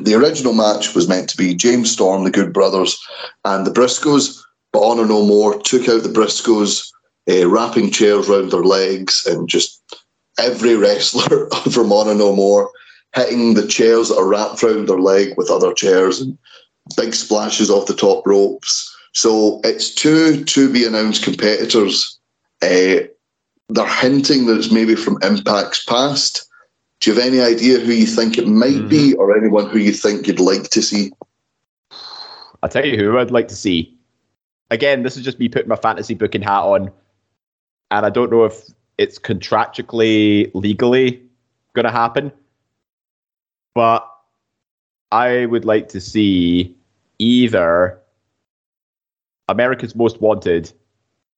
[0.00, 2.98] the original match was meant to be James Storm, the Good Brothers,
[3.44, 4.42] and the Briscoes,
[4.72, 6.90] but Honor No More took out the Briscoes,
[7.30, 9.80] uh, wrapping chairs round their legs, and just
[10.36, 12.72] every wrestler from Honor No More
[13.14, 16.36] hitting the chairs that are wrapped round their leg with other chairs and
[16.96, 18.94] big splashes off the top ropes.
[19.12, 22.18] So it's two to be announced competitors.
[22.62, 23.08] Uh,
[23.70, 26.48] they're hinting that it's maybe from Impact's past.
[27.00, 28.88] Do you have any idea who you think it might mm-hmm.
[28.88, 31.12] be, or anyone who you think you'd like to see?
[32.62, 33.96] I'll tell you who I'd like to see.
[34.70, 36.90] Again, this is just me putting my fantasy booking hat on,
[37.90, 41.22] and I don't know if it's contractually, legally
[41.74, 42.32] going to happen,
[43.78, 44.12] but
[45.12, 46.76] I would like to see
[47.20, 47.96] either
[49.46, 50.72] America's Most Wanted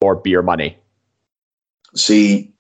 [0.01, 0.79] or Beer Money.
[1.95, 2.51] See,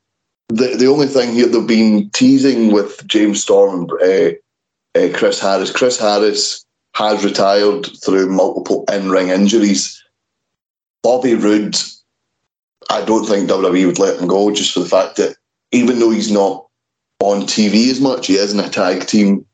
[0.50, 5.40] the the only thing here they've been teasing with James Storm and uh, uh, Chris
[5.40, 5.72] Harris.
[5.72, 9.98] Chris Harris has retired through multiple in ring injuries.
[11.02, 11.78] Bobby Roode,
[12.90, 15.36] I don't think WWE would let him go just for the fact that
[15.72, 16.66] even though he's not
[17.20, 19.46] on TV as much, he is in a tag team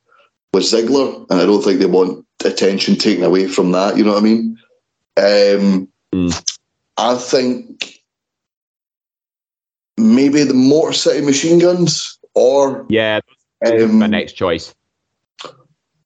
[0.57, 3.98] with Ziggler, and I don't think they want attention taken away from that.
[3.98, 4.59] You know what I mean?
[5.18, 6.57] Um, mm.
[6.96, 8.00] I think
[9.98, 13.20] maybe the Motor City Machine Guns, or yeah,
[13.66, 14.74] um, my next choice.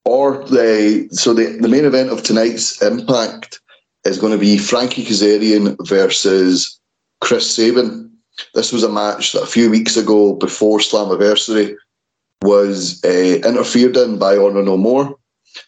[0.04, 3.60] Or the so the, the main event of tonight's Impact
[4.04, 6.80] is going to be Frankie Kazarian versus
[7.20, 8.10] Chris Sabin.
[8.54, 11.76] This was a match that a few weeks ago, before Slammiversary,
[12.42, 15.16] was uh, interfered in by Honor No More.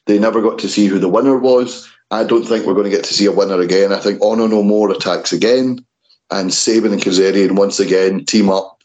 [0.06, 1.88] They never got to see who the winner was.
[2.10, 3.92] I don't think we're going to get to see a winner again.
[3.92, 5.84] I think Honor No More attacks again,
[6.30, 8.82] and Sabin and Kazarian once again team up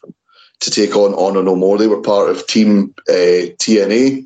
[0.60, 1.78] to take on Honor No More.
[1.78, 4.24] They were part of Team uh, TNA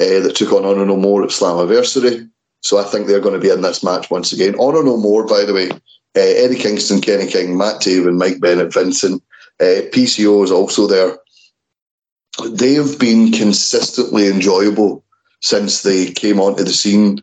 [0.00, 2.28] uh, that took on Honor No More at Slammiversary.
[2.62, 4.54] So I think they're going to be in this match once again.
[4.58, 5.76] Honor No More, by the way, uh,
[6.14, 9.22] Eddie Kingston, Kenny King, Matt Taven, Mike Bennett, Vincent.
[9.60, 11.16] PCO is also there.
[12.50, 15.04] They have been consistently enjoyable
[15.40, 17.18] since they came onto the scene.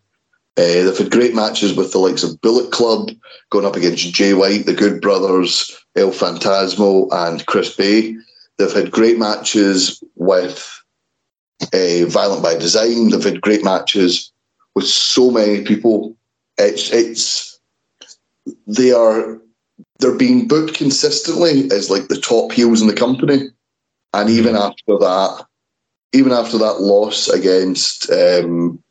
[0.57, 3.12] Uh, they've had great matches with the likes of Bullet Club,
[3.49, 8.16] going up against Jay White, the Good Brothers, El Phantasmo, and Chris Bey.
[8.57, 10.84] They've had great matches with
[11.74, 13.10] uh, Violent by Design.
[13.10, 14.32] They've had great matches
[14.76, 16.16] with so many people.
[16.57, 17.60] It's it's
[18.68, 19.39] they are
[19.99, 23.49] they're being booked consistently as like the top heels in the company,
[24.14, 25.45] and even after that,
[26.14, 28.82] even after that loss against um,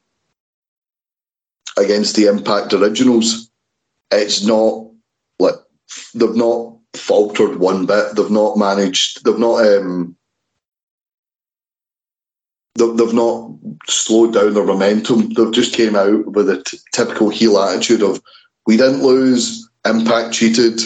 [1.76, 3.50] against the Impact Originals,
[4.10, 4.86] it's not
[5.38, 5.54] like
[6.14, 8.14] they've not faltered one bit.
[8.14, 9.24] They've not managed.
[9.24, 9.66] They've not.
[9.66, 10.16] Um,
[12.76, 13.50] they've not
[13.88, 15.30] slowed down their momentum.
[15.30, 18.22] They've just came out with a t- typical heel attitude of
[18.66, 20.80] we didn't lose, Impact cheated.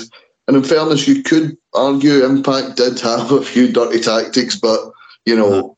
[0.48, 4.90] And in fairness, you could argue Impact did have a few dirty tactics, but
[5.24, 5.76] you know,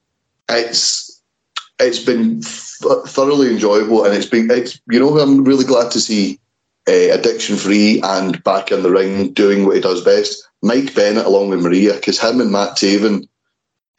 [0.48, 1.20] it's
[1.78, 6.00] it's been th- thoroughly enjoyable, and it's been it's you know I'm really glad to
[6.00, 6.38] see
[6.88, 10.48] uh, addiction free and back in the ring doing what he does best.
[10.62, 13.28] Mike Bennett along with Maria, because him and Matt Taven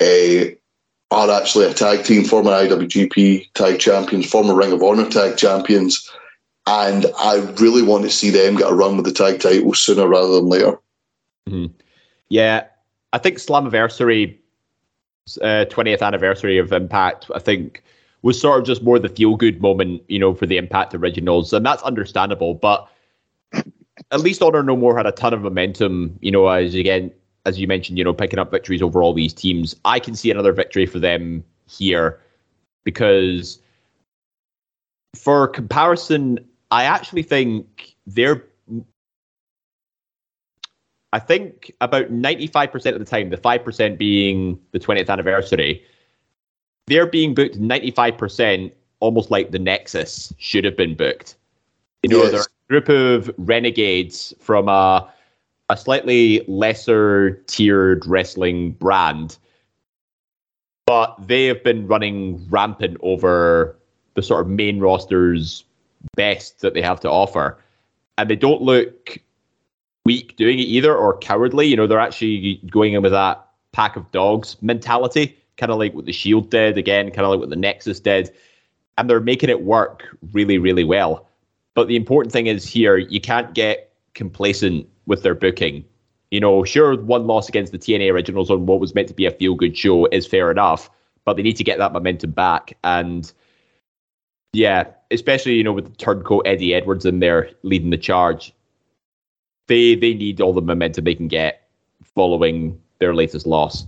[0.02, 0.56] uh,
[1.12, 6.10] are actually a tag team, former IWGP tag champions, former Ring of Honor tag champions,
[6.68, 10.08] and I really want to see them get a run with the tag titles sooner
[10.08, 10.80] rather than later.
[11.48, 11.74] Mm-hmm.
[12.30, 12.66] Yeah,
[13.14, 14.38] I think Slammiversary
[15.42, 17.84] uh, 20th anniversary of Impact, I think,
[18.22, 21.54] was sort of just more the feel good moment, you know, for the Impact originals.
[21.54, 22.56] And that's understandable.
[22.56, 22.88] But
[24.12, 27.12] at least Honor No More had a ton of momentum, you know, as again,
[27.46, 29.76] as you mentioned, you know, picking up victories over all these teams.
[29.86, 32.20] I can see another victory for them here
[32.84, 33.60] because
[35.16, 36.40] for comparison,
[36.72, 38.44] I actually think they're
[41.14, 45.82] I think about 95% of the time, the 5% being the 20th anniversary,
[46.88, 51.38] they're being booked 95% almost like the Nexus should have been booked.
[52.04, 52.32] You know, yes.
[52.32, 55.10] they're a group of renegades from a,
[55.70, 59.38] a slightly lesser tiered wrestling brand,
[60.86, 63.78] but they have been running rampant over
[64.16, 65.64] the sort of main roster's
[66.16, 67.58] best that they have to offer.
[68.18, 69.18] And they don't look
[70.06, 71.68] weak doing it either or cowardly.
[71.68, 75.94] You know, they're actually going in with that pack of dogs mentality, kind of like
[75.94, 78.32] what the Shield did, again, kind of like what the Nexus did.
[78.98, 81.28] And they're making it work really, really well.
[81.74, 85.84] But the important thing is here, you can't get complacent with their booking.
[86.32, 89.26] You know, sure, one loss against the TNA originals on what was meant to be
[89.26, 90.90] a feel good show is fair enough.
[91.26, 92.78] but they need to get that momentum back.
[92.84, 93.32] And
[94.56, 98.54] yeah, especially you know with the turncoat Eddie Edwards in there leading the charge,
[99.68, 101.68] they they need all the momentum they can get
[102.04, 103.86] following their latest loss.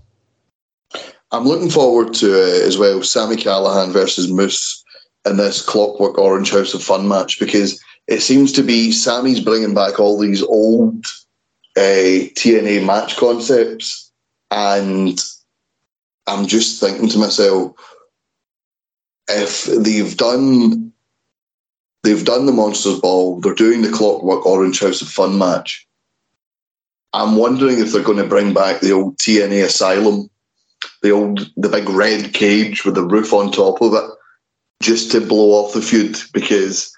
[1.31, 4.83] I'm looking forward to uh, as well Sami Callihan versus Moose
[5.25, 9.73] in this Clockwork Orange House of Fun match because it seems to be Sammy's bringing
[9.73, 11.05] back all these old
[11.75, 14.11] uh, TNA match concepts,
[14.51, 15.21] and
[16.25, 17.73] I'm just thinking to myself,
[19.29, 20.93] if they've done
[22.03, 25.85] they've done the Monsters Ball, they're doing the Clockwork Orange House of Fun match.
[27.13, 30.29] I'm wondering if they're going to bring back the old TNA Asylum,
[31.01, 34.09] the old the big red cage with the roof on top of it,
[34.81, 36.93] just to blow off the feud because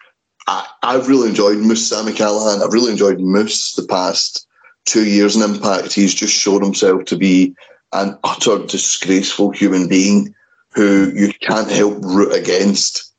[0.47, 2.63] I, I've really enjoyed Moose Sami Callihan.
[2.63, 4.47] I've really enjoyed Moose the past
[4.85, 5.93] two years in Impact.
[5.93, 7.55] He's just shown himself to be
[7.93, 10.35] an utter disgraceful human being
[10.73, 13.13] who you can't help root against.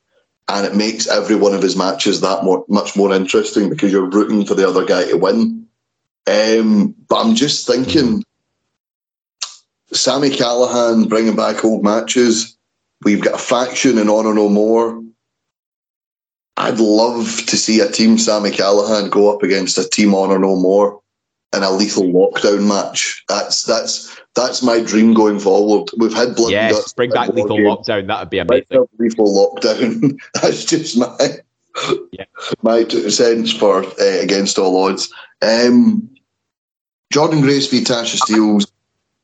[0.49, 4.11] And it makes every one of his matches that more, much more interesting because you're
[4.11, 5.67] rooting for the other guy to win.
[6.27, 8.25] Um, but I'm just thinking,
[9.93, 12.57] Sami Callihan bringing back old matches.
[13.03, 15.03] We've got a faction in Honor No More.
[16.57, 20.57] I'd love to see a team Sami Callihan go up against a team Honor No
[20.57, 21.01] More
[21.55, 23.25] in a lethal lockdown match.
[23.29, 25.89] That's that's that's my dream going forward.
[25.97, 26.53] We've had blood.
[26.53, 27.89] Yes, guts bring back lethal War Games.
[27.89, 28.07] lockdown.
[28.07, 28.87] That would be amazing.
[28.99, 29.27] lethal
[29.61, 30.19] lockdown.
[30.35, 31.17] that's just my
[32.13, 32.25] Yeah.
[32.63, 35.13] my two cents for uh, against all odds.
[35.43, 36.09] Um,
[37.13, 38.71] Jordynne Grace v Tasha Steelz.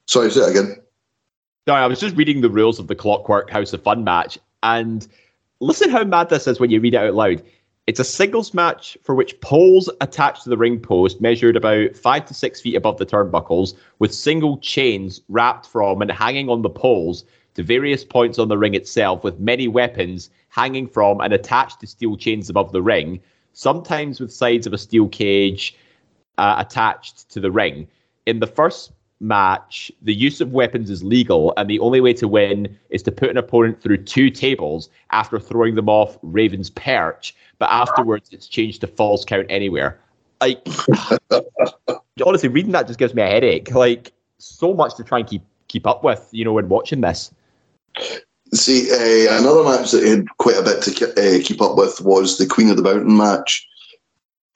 [0.07, 0.77] Sorry, say it again.
[1.69, 5.07] Sorry, I was just reading the rules of the Clockwork House of Fun match, and
[5.61, 7.43] listen how mad this is when you read it out loud.
[7.87, 12.25] It's a singles match for which poles attached to the ring post measured about five
[12.27, 16.69] to six feet above the turnbuckles, with single chains wrapped from and hanging on the
[16.69, 17.25] poles
[17.55, 21.87] to various points on the ring itself, with many weapons hanging from and attached to
[21.87, 23.21] steel chains above the ring,
[23.53, 25.77] sometimes with sides of a steel cage
[26.39, 27.87] uh, attached to the ring.
[28.27, 28.91] In the first
[29.21, 33.13] match, the use of weapons is legal, and the only way to win is to
[33.13, 37.35] put an opponent through two tables after throwing them off Raven's perch.
[37.59, 39.99] But afterwards, it's changed to falls count anywhere.
[40.41, 40.67] Like,
[42.27, 43.75] honestly, reading that just gives me a headache.
[43.75, 47.33] Like, so much to try and keep keep up with, you know, when watching this.
[48.55, 52.39] See, uh, another match that had quite a bit to uh, keep up with was
[52.39, 53.67] the Queen of the Mountain match,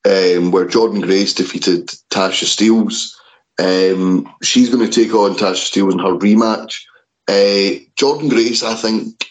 [0.05, 3.15] um, where Jordynne Grace defeated Tasha Steelz.
[3.61, 6.83] Um, she's going to take on Tasha Steelz in her rematch.
[7.29, 9.27] Uh, Jordynne Grace, I think,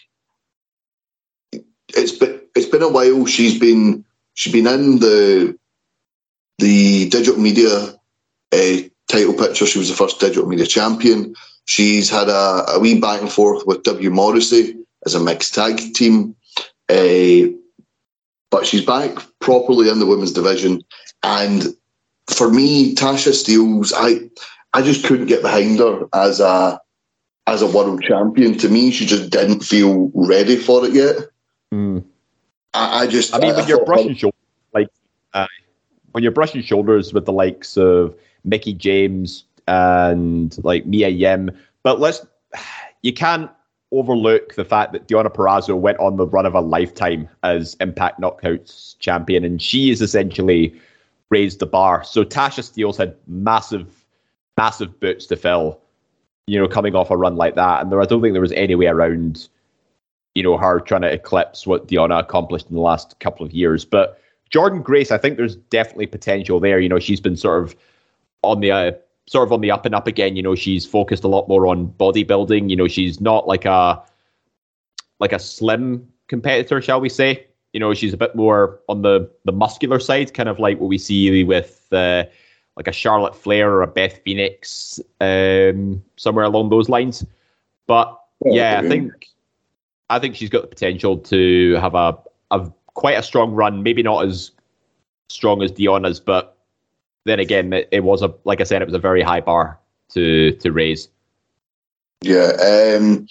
[1.88, 3.26] it's been it's been a while.
[3.26, 4.04] She's been
[4.34, 5.58] she's been in the
[6.58, 7.94] the digital media
[8.52, 8.76] uh,
[9.08, 9.66] title picture.
[9.66, 11.34] She was the first digital media champion.
[11.64, 15.78] She's had a, a wee back and forth with W Morrissey as a mixed tag
[15.94, 16.36] team.
[16.88, 17.56] Uh,
[18.50, 20.82] but she's back properly in the women's division.
[21.22, 21.76] And
[22.32, 24.30] for me, Tasha Steelz, I
[24.72, 26.80] I just couldn't get behind her as a
[27.46, 28.56] as a world champion.
[28.58, 31.16] To me, she just didn't feel ready for it yet.
[32.74, 34.40] I, I just I mean, when you're thought her- brushing shoulders,
[34.72, 34.88] like
[35.34, 35.46] uh,
[36.12, 38.14] when you're brushing shoulders with the likes of
[38.44, 41.50] Mickie James and like Mia Yim,
[41.82, 42.24] but let's
[43.02, 43.50] you can't
[43.92, 48.20] overlook the fact that Deonna Purrazzo went on the run of a lifetime as Impact
[48.20, 50.72] Knockouts champion, and she is essentially
[51.30, 52.04] raised the bar.
[52.04, 54.04] So Tasha Steelz had massive,
[54.56, 55.80] massive boots to fill,
[56.46, 58.52] you know, coming off a run like that, and there I don't think there was
[58.52, 59.48] any way around
[60.34, 63.84] you know, her trying to eclipse what Deonna accomplished in the last couple of years.
[63.84, 64.20] But
[64.50, 66.78] Jordynne Grace, I think there's definitely potential there.
[66.78, 67.76] You know, she's been sort of
[68.42, 68.92] on the uh,
[69.26, 70.36] sort of on the up and up again.
[70.36, 72.70] You know, she's focused a lot more on bodybuilding.
[72.70, 74.02] You know, she's not like a
[75.18, 77.46] like a slim competitor, shall we say?
[77.72, 80.88] You know, she's a bit more on the the muscular side, kind of like what
[80.88, 82.24] we see with uh,
[82.76, 87.24] like a Charlotte Flair or a Beth Phoenix, um, somewhere along those lines.
[87.86, 89.12] But yeah, I think
[90.08, 92.18] I think she's got the potential to have a,
[92.50, 93.82] a quite a strong run.
[93.82, 94.50] Maybe not as
[95.28, 96.56] strong as Deonna's, but
[97.24, 99.78] then again, it, it was a like I said, it was a very high bar
[100.10, 101.08] to to raise.
[102.22, 102.52] Yeah,
[102.98, 103.26] um,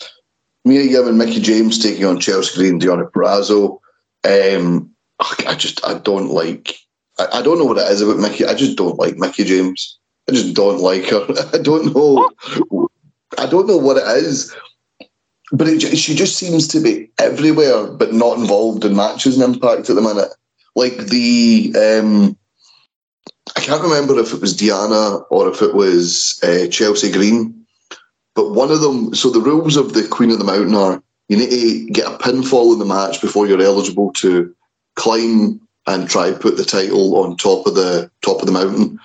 [0.65, 3.79] Mia Yim and Mickie James taking on Chelsea Green, Deonna Purrazzo.
[4.28, 6.78] Um, I just I don't like.
[7.17, 8.45] I, I don't know what it is about Mickie.
[8.45, 9.97] I just don't like Mickie James.
[10.30, 11.26] I just don't like her.
[11.53, 12.30] I don't know.
[13.38, 14.55] I don't know what it is.
[15.51, 19.89] But it, she just seems to be everywhere, but not involved in matches and impact
[19.89, 20.30] at the minute.
[20.76, 22.38] Like the, um,
[23.55, 27.65] I can't remember if it was Deonna or if it was uh, Chelsea Green,
[28.36, 29.15] but one of them.
[29.15, 32.17] So the rules of the Queen of the Mountain are: you need to get a
[32.17, 34.53] pinfall in the match before you're eligible to
[34.95, 38.99] climb and try put the title on top of the top of the mountain.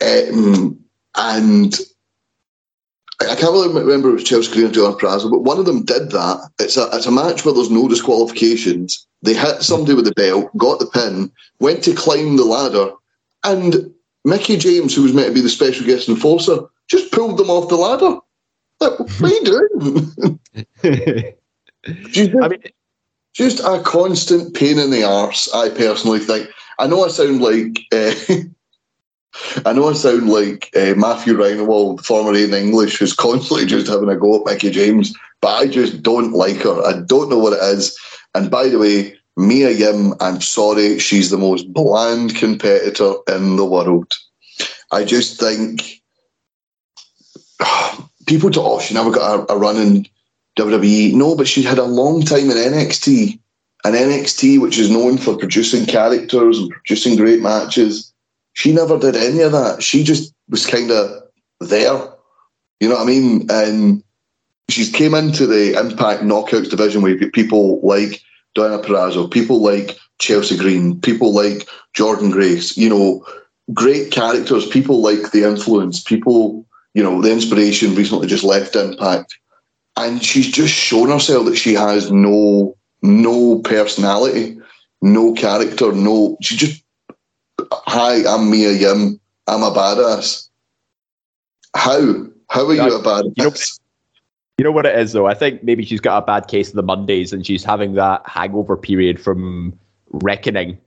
[0.00, 0.78] Um,
[1.16, 1.74] and
[3.20, 5.84] I can't really remember it was Chelsea Green or John Prazo, but one of them
[5.84, 6.50] did that.
[6.58, 9.06] It's a it's a match where there's no disqualifications.
[9.22, 12.92] They hit somebody with the belt, got the pin, went to climb the ladder,
[13.44, 13.92] and
[14.24, 16.58] Mickie James, who was meant to be the special guest enforcer,
[16.88, 18.18] just pulled them off the ladder.
[18.80, 20.48] Like, what are
[22.10, 22.62] just, I mean,
[23.34, 25.52] just a constant pain in the arse.
[25.54, 26.48] I personally think.
[26.78, 27.80] I know I sound like.
[27.92, 28.14] Uh,
[29.66, 34.08] I know I sound like uh, Matthew Rehwoldt, former Aiden English, who's constantly just having
[34.08, 36.82] a go at Mickie James, but I just don't like her.
[36.82, 37.98] I don't know what it is.
[38.34, 43.66] And by the way, Mia Yim, I'm sorry, she's the most bland competitor in the
[43.66, 44.10] world.
[44.90, 46.00] I just think
[48.26, 50.06] people talk, oh, she never got a, a run in
[50.58, 51.14] WWE.
[51.14, 53.38] No, but she had a long time in NXT.
[53.84, 58.12] And NXT, which is known for producing characters and producing great matches,
[58.54, 59.82] she never did any of that.
[59.82, 61.22] She just was kind of
[61.60, 62.08] there.
[62.80, 63.46] You know what I mean?
[63.50, 64.02] And
[64.68, 68.22] she's came into the Impact Knockouts division with people like
[68.56, 73.24] Deonna Purrazzo, people like Chelsea Green, people like Jordynne Grace, you know,
[73.72, 76.65] great characters, people like The Influence, people,
[76.96, 79.38] you know, The Inspiration recently just left Impact.
[79.98, 84.58] And she's just shown herself that she has no no personality,
[85.02, 86.82] no character, no she just
[87.70, 90.48] hi, I'm Mia Yim, I'm a badass.
[91.74, 92.26] How?
[92.48, 93.32] How are you a badass?
[93.36, 93.54] You know,
[94.58, 95.26] you know what it is though?
[95.26, 98.22] I think maybe she's got a bad case of the Mondays and she's having that
[98.26, 99.78] hangover period from
[100.10, 100.78] reckoning.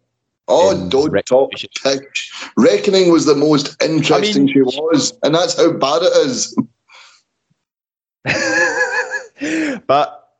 [0.49, 2.31] Oh, don't Rec- talk pitch.
[2.57, 6.55] Reckoning was the most interesting she was, and that's how bad it is.
[9.87, 10.35] but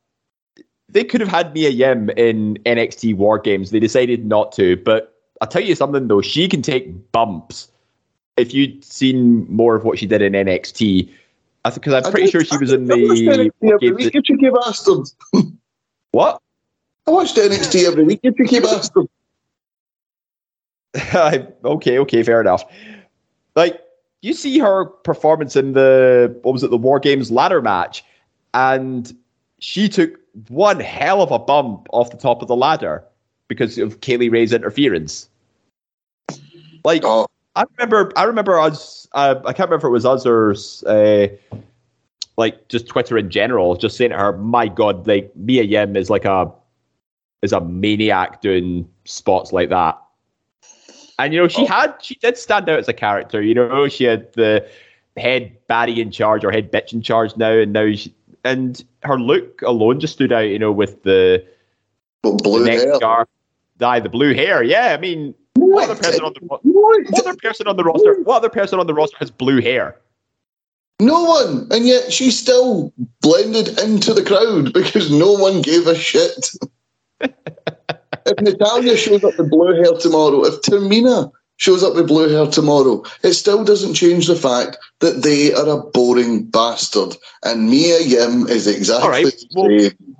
[0.89, 3.71] they could have had Mia Yim in NXT War Games.
[3.71, 4.77] They decided not to.
[4.77, 7.71] But I'll tell you something though, she can take bumps.
[8.35, 11.09] If you'd seen more of what she did in NXT,
[11.65, 13.97] I because I'm pretty sure she was in the NXT every Games.
[13.97, 15.07] week, you cheeky bastard.
[16.11, 16.41] What?
[17.05, 19.07] I watched NXT every week, you cheeky bastard.
[21.15, 22.63] okay, okay, fair enough.
[23.55, 23.81] Like
[24.21, 28.03] you see her performance in the what was it, the War Games ladder match,
[28.53, 29.13] and
[29.59, 33.03] she took one hell of a bump off the top of the ladder
[33.47, 35.29] because of Kaylee Ray's interference.
[36.83, 39.07] Like Oh, I remember, I remember us.
[39.13, 40.55] Uh, I can't remember if it was us or
[40.87, 41.27] uh,
[42.37, 46.09] like just Twitter in general, just saying to her, "My God, like Mia Yim is
[46.09, 46.51] like a
[47.41, 49.99] is a maniac doing spots like that."
[51.19, 51.67] And you know, she oh.
[51.67, 53.41] had she did stand out as a character.
[53.41, 54.67] You know, she had the
[55.17, 58.15] head baddie in charge or head bitch in charge now, and now she,
[58.45, 60.47] and her look alone just stood out.
[60.47, 61.45] You know, with the,
[62.23, 62.95] the blue neck hair.
[62.95, 63.27] scarf,
[63.77, 64.63] the, the blue hair.
[64.63, 68.21] Yeah, I mean, what other person on the what other person on the roster?
[68.21, 69.99] What other person on the roster has blue hair?
[71.01, 75.95] No one, and yet she still blended into the crowd because no one gave a
[75.95, 76.51] shit.
[78.25, 82.47] if Natalya shows up with blue hair tomorrow, if Tamina shows up with blue hair
[82.47, 87.15] tomorrow, it still doesn't change the fact that they are a boring bastard.
[87.43, 90.15] And Mia Yim is exactly All right, the same.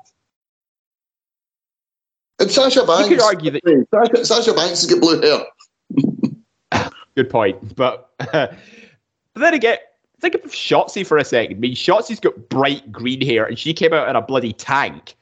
[2.39, 3.09] And Sasha Banks.
[3.09, 6.89] You could argue that- Sasha, Sasha Banks has got blue hair.
[7.15, 7.75] Good point.
[7.75, 8.55] But but
[9.35, 9.77] then again,
[10.19, 11.57] think of Shotzi for a second.
[11.57, 15.15] I mean, Shotzi's got bright green hair, and she came out in a bloody tank,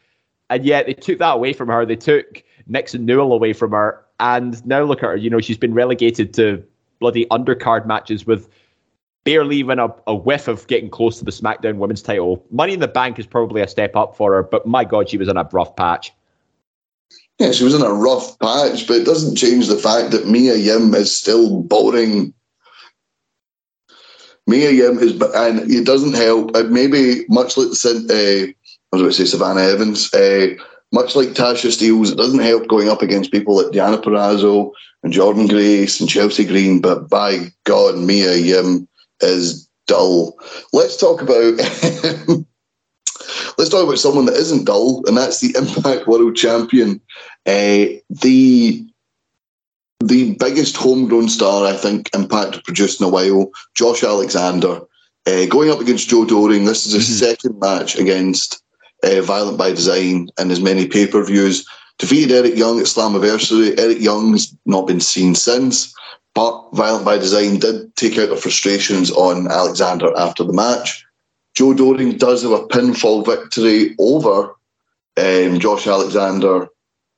[0.49, 1.85] and yet they took that away from her.
[1.85, 5.15] They took Nixon Newell away from her, and now look at her.
[5.15, 6.63] You know, she's been relegated to
[6.99, 8.49] bloody undercard matches with
[9.23, 12.43] barely even a, a whiff of getting close to the SmackDown Women's Title.
[12.49, 15.17] Money in the Bank is probably a step up for her, but my God, she
[15.17, 16.13] was in a rough patch.
[17.39, 20.55] Yeah, she was in a rough patch, but it doesn't change the fact that Mia
[20.55, 22.33] Yim is still boring.
[24.47, 26.55] Mia Yim is, and it doesn't help.
[26.55, 28.53] uh, Maybe much like uh, I
[28.91, 30.55] was going to say Savannah Evans, uh,
[30.91, 34.71] much like Tasha Steelz, it doesn't help going up against people like Deonna Purrazzo
[35.03, 36.79] and Jordynne Grace and Chelsea Green.
[36.81, 38.87] But by God, Mia Yim
[39.21, 40.37] is dull.
[40.73, 41.57] Let's talk about.
[43.57, 47.01] Let's talk about someone that isn't dull, and that's the Impact World Champion,
[47.45, 48.87] uh, the
[49.99, 54.81] the biggest homegrown star I think Impact produced in a while, Josh Alexander,
[55.25, 56.65] uh, going up against Joe Doering.
[56.65, 58.61] This is his second match against
[59.03, 61.67] uh, Violent by Design and as many pay per views.
[61.97, 63.77] Defeated Eric Young at Slammiversary.
[63.79, 65.93] Eric Young's not been seen since,
[66.35, 71.03] but Violent by Design did take out their frustrations on Alexander after the match.
[71.55, 74.53] Joe Doering does have a pinfall victory over
[75.17, 76.67] um, Josh Alexander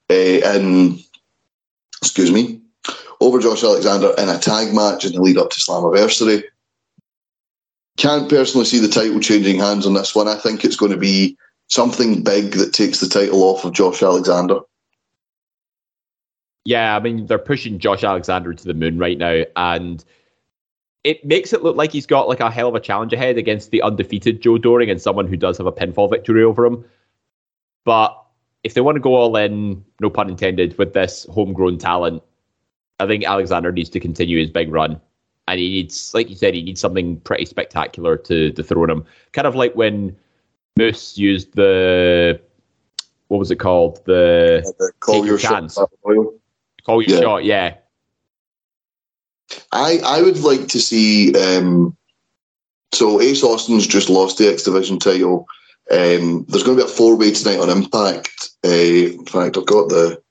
[0.09, 0.97] uh, in,
[2.01, 2.61] excuse me,
[3.19, 6.43] over Josh Alexander in a tag match in the lead up to Slammiversary.
[7.97, 10.29] Can't personally see the title changing hands on this one.
[10.29, 11.37] I think it's going to be
[11.69, 14.59] something big that takes the title off of Josh Alexander.
[16.65, 20.03] Yeah, I mean, they're pushing Josh Alexander to the moon right now, and
[21.03, 23.71] it makes it look like he's got like a hell of a challenge ahead against
[23.71, 26.83] the undefeated Joe Doering and someone who does have a pinfall victory over him.
[27.85, 28.15] But
[28.63, 32.21] if they want to go all in, no pun intended, with this homegrown talent,
[32.99, 34.99] I think Alexander needs to continue his big run.
[35.47, 39.05] And he needs, like you said, he needs something pretty spectacular to dethrone him.
[39.31, 40.15] Kind of like when
[40.79, 42.39] Moose used the,
[43.27, 43.99] what was it called?
[44.05, 45.75] The, Uh, call your your chance.
[45.75, 45.91] shot.
[46.85, 47.21] Call your Yeah.
[47.21, 47.75] shot, yeah.
[49.71, 51.33] I I would like to see.
[51.35, 51.95] Um,
[52.93, 55.45] so Ace Austin's just lost the X Division title.
[55.91, 58.51] Um, there's going to be a four way tonight on Impact.
[58.65, 58.69] Uh,
[59.19, 60.21] in fact, I've got the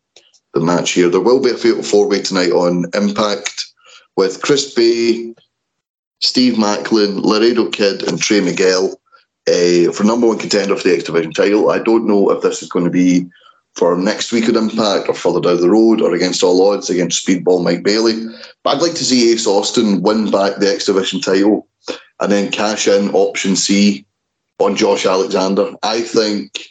[0.55, 1.09] the match here.
[1.11, 3.67] There will be a fatal four way tonight on Impact
[4.17, 5.35] with Chris Bey,
[6.21, 8.99] Steve Maclin, Laredo Kid, and Trey Miguel
[9.49, 11.71] uh, for number one contender for the X Division title.
[11.71, 13.27] I don't know if this is going to be
[13.75, 17.25] for next week at Impact or further down the road or against all odds against
[17.25, 18.27] Speedball Mike Bailey.
[18.63, 21.67] But I'd like to see Ace Austin win back the X Division title
[22.21, 24.05] and then cash in option C
[24.59, 25.75] on Josh Alexander.
[25.83, 26.69] I think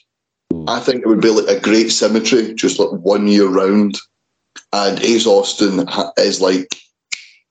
[0.68, 3.98] I think it would be like a great symmetry, just like one year round.
[4.74, 6.76] And Ace Austin is like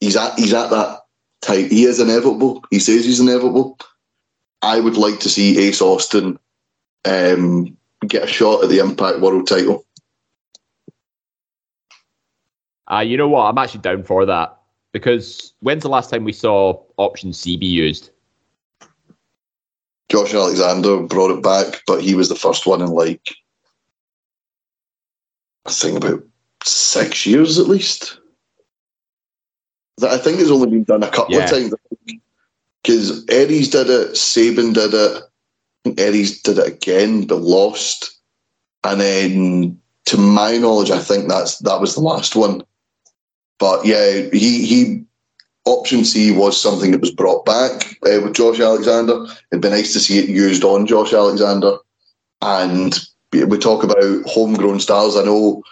[0.01, 1.01] he's at he's at that
[1.41, 1.69] type.
[1.71, 2.63] He is inevitable.
[2.71, 3.79] He says he's inevitable.
[4.67, 6.41] I would like to see Ace Austin
[7.05, 9.87] um, get a shot at the Impact World Title.
[12.91, 13.45] Uh, you know what?
[13.45, 14.59] I'm actually down for that
[14.93, 18.11] because when's the last time we saw option C be used?
[20.09, 23.37] Josh Alexander brought it back, but he was the first one in like
[25.65, 26.25] I think about
[26.65, 28.19] six years at least.
[29.99, 31.45] That I think it's only been done a couple Yeah.
[31.45, 31.75] of times.
[32.87, 35.23] Because Eddie's did it, Sabin did it,
[35.85, 38.17] and Eddie's did it again, but lost.
[38.85, 42.63] And then, to my knowledge, I think that's that was the last one.
[43.59, 45.05] But yeah, he he
[45.65, 49.27] option C was something that was brought back uh, with Josh Alexander.
[49.51, 51.79] It'd be nice to see it used on Josh Alexander.
[52.41, 52.97] And
[53.33, 55.17] we talk about homegrown stars.
[55.17, 55.65] I know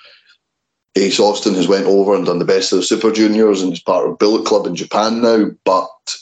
[0.97, 3.81] Ace Austin has went over and done the best of the Super Juniors and is
[3.81, 6.17] part of Bullet Club in Japan now, but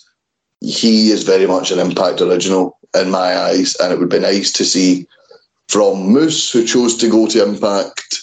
[0.62, 4.52] he is very much an Impact original in my eyes, and it would be nice
[4.52, 5.06] to see
[5.68, 8.22] from Moose, who chose to go to Impact,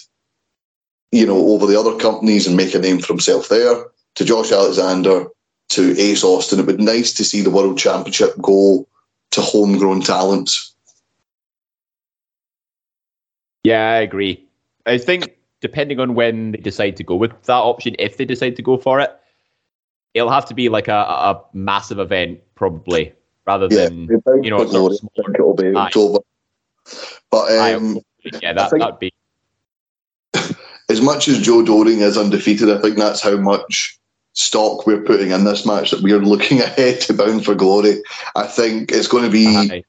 [1.12, 3.84] you know, over the other companies and make a name for himself there,
[4.14, 5.26] to Josh Alexander,
[5.70, 6.60] to Ace Austin.
[6.60, 8.86] It would be nice to see the World Championship go
[9.32, 10.74] to homegrown talents.
[13.64, 14.44] Yeah, I agree.
[14.86, 18.56] I think depending on when they decide to go with that option, if they decide
[18.56, 19.19] to go for it,
[20.14, 23.12] it'll have to be like a, a massive event, probably,
[23.46, 24.08] rather than
[24.42, 25.86] you know, But no, sort of I think it'll be Aye.
[25.86, 26.18] October.
[27.30, 28.00] But um,
[28.42, 29.12] yeah, that that'd be
[30.88, 33.98] as much as Joe Doering is undefeated, I think that's how much
[34.32, 38.02] stock we're putting in this match that we're looking ahead to Bound for Glory.
[38.34, 39.84] I think it's going to be aye.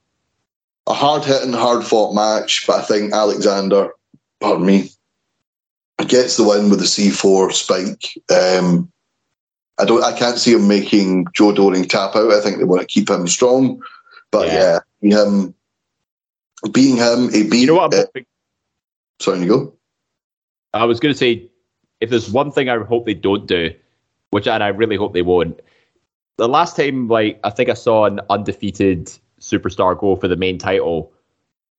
[0.87, 3.91] a hard hitting, hard fought match, but I think Alexander,
[4.39, 4.89] pardon me,
[6.07, 8.05] gets the win with the C4 spike.
[8.29, 8.91] Um,
[9.81, 10.03] I don't.
[10.03, 12.31] I can't see him making Joe Doering tap out.
[12.31, 13.81] I think they want to keep him strong.
[14.29, 14.79] But Yeah.
[15.01, 15.55] yeah, him
[16.71, 17.61] being him, he beat.
[17.61, 17.93] You know what?
[17.93, 18.25] I'm uh, hoping?
[19.19, 19.73] sorry, you go.
[20.73, 21.49] I was going to say,
[21.99, 23.73] if there's one thing I hope they don't do,
[24.29, 25.59] which and I really hope they won't.
[26.37, 30.57] The last time, like I think I saw an undefeated superstar go for the main
[30.57, 31.11] title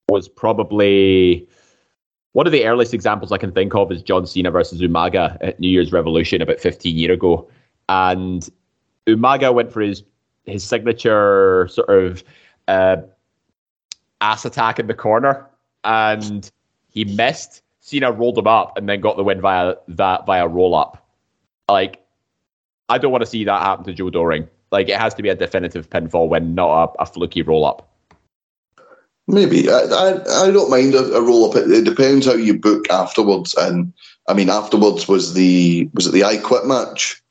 [0.09, 1.48] was probably
[2.32, 5.61] one of the earliest examples I can think of is John Cena versus Umaga at
[5.61, 7.48] New Year's Revolution about 15 years ago,
[7.89, 8.49] and
[9.07, 10.03] Umaga went for his
[10.45, 12.24] his signature sort of
[12.68, 12.97] uh,
[14.20, 15.47] ass attack in the corner,
[15.85, 16.51] and
[16.89, 17.62] he missed.
[17.80, 21.05] Cena rolled him up and then got the win via that via roll up.
[21.68, 22.01] Like,
[22.89, 24.49] I don't want to see that happen to Joe Doering.
[24.70, 27.89] Like, it has to be a definitive pinfall win, not a, a fluky roll up.
[29.26, 31.57] Maybe I, I, I don't mind a, a roll up.
[31.57, 33.55] It, it depends how you book afterwards.
[33.55, 33.93] And
[34.28, 37.22] I mean, afterwards was the was it the I Quit match?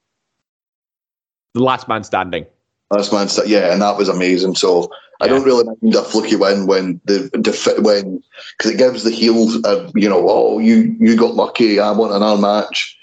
[1.54, 2.46] The last man standing.
[2.90, 4.56] Last man, sta- yeah, and that was amazing.
[4.56, 4.92] So
[5.22, 8.24] I don't really mind a fluky win when the defi- when
[8.58, 11.80] because it gives the heels, a, you know, oh you you got lucky.
[11.80, 12.98] I won an our match,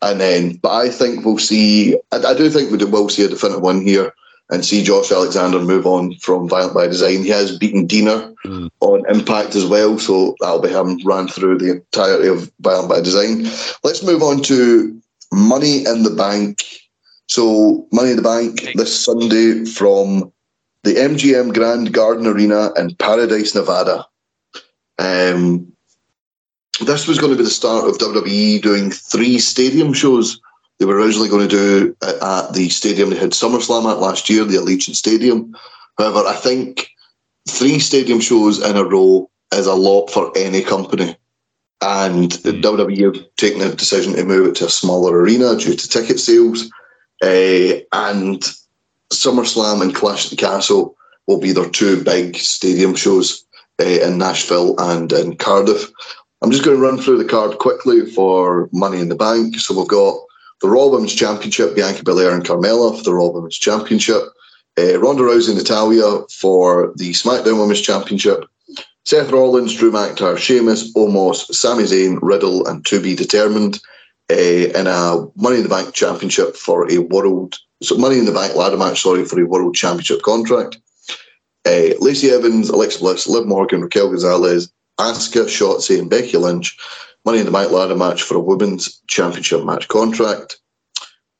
[0.00, 1.96] and then but I think we'll see.
[2.12, 4.14] I, I do think we will see a definitive win here.
[4.50, 7.22] and see Josh Alexander move on from Violent by Design.
[7.22, 8.70] He has beaten Deaner mm.
[8.80, 13.00] on Impact as well, so that'll be him ran through the entirety of Violent by
[13.00, 13.44] Design.
[13.82, 15.00] Let's move on to
[15.32, 16.62] Money in the Bank.
[17.34, 20.32] So, Money in the Bank this Sunday from
[20.84, 24.06] the MGM Grand Garden Arena in Paradise, Nevada.
[25.00, 25.72] Um,
[26.86, 30.40] this was going to be the start of WWE doing three stadium shows.
[30.78, 34.44] They were originally going to do at the stadium they had SummerSlam at last year,
[34.44, 35.56] the Allegiant Stadium.
[35.98, 36.88] However, I think
[37.48, 41.16] three stadium shows in a row is a lot for any company.
[41.80, 45.88] And WWE have taken a decision to move it to a smaller arena due to
[45.88, 46.70] ticket sales.
[47.24, 48.42] Uh, and
[49.10, 50.94] SummerSlam and Clash at the Castle
[51.26, 53.46] will be their two big stadium shows
[53.80, 55.90] uh, in Nashville and in Cardiff.
[56.42, 59.58] I'm just going to run through the card quickly for Money in the Bank.
[59.58, 60.18] So we've got
[60.60, 64.22] the Raw Women's Championship, Bianca Belair and Carmella for the Raw Women's Championship.
[64.78, 68.44] Uh, Ronda Rousey and Natalya for the SmackDown Women's Championship.
[69.06, 73.80] Seth Rollins, Drew McIntyre, Sheamus, Omos, Sami Zayn, Riddle, and to be determined
[74.28, 78.54] in a Money in the Bank Championship for a World, so Money in the Bank
[78.54, 80.78] ladder match, sorry, for a World Championship contract.
[81.66, 86.76] Uh, Lacey Evans, Alexa Bliss, Liv Morgan, Raquel Gonzalez, Asuka, Shotzi, and Becky Lynch.
[87.24, 90.58] Money in the Bank ladder match for a Women's Championship match contract.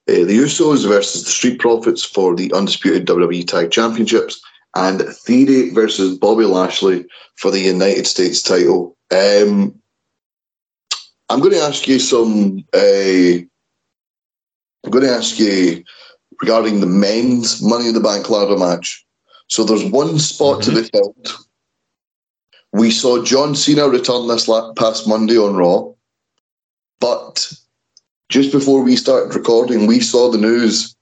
[0.08, 4.40] Uh, the Usos versus the Street Profits for the undisputed WWE Tag Championships,
[4.76, 7.06] and Theory versus Bobby Lashley
[7.36, 8.96] for the United States title.
[9.10, 9.74] Um,
[11.28, 12.64] I'm going to ask you some.
[12.74, 13.42] Uh,
[14.84, 15.82] I'm going to ask you
[16.40, 19.04] regarding the men's Money in the Bank ladder match.
[19.48, 21.46] So there's one spot to be filled.
[22.72, 25.92] We saw John Cena return this past Monday on Raw,
[26.98, 27.52] but
[28.28, 30.96] just before we started recording, we saw the news.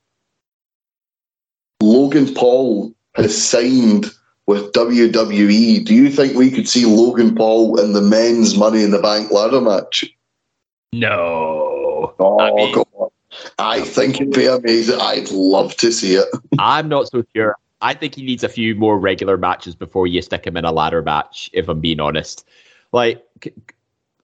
[1.80, 4.10] Logan Paul has signed
[4.46, 5.84] with WWE.
[5.84, 9.30] Do you think we could see Logan Paul in the men's Money in the Bank
[9.30, 10.04] ladder match?
[10.92, 12.14] No.
[12.18, 12.84] Oh, I mean-.
[13.58, 15.00] I think it'd be amazing.
[15.00, 16.28] I'd love to see it.
[16.58, 17.56] I'm not so sure.
[17.80, 20.72] I think he needs a few more regular matches before you stick him in a
[20.72, 22.46] ladder match, if I'm being honest.
[22.92, 23.24] Like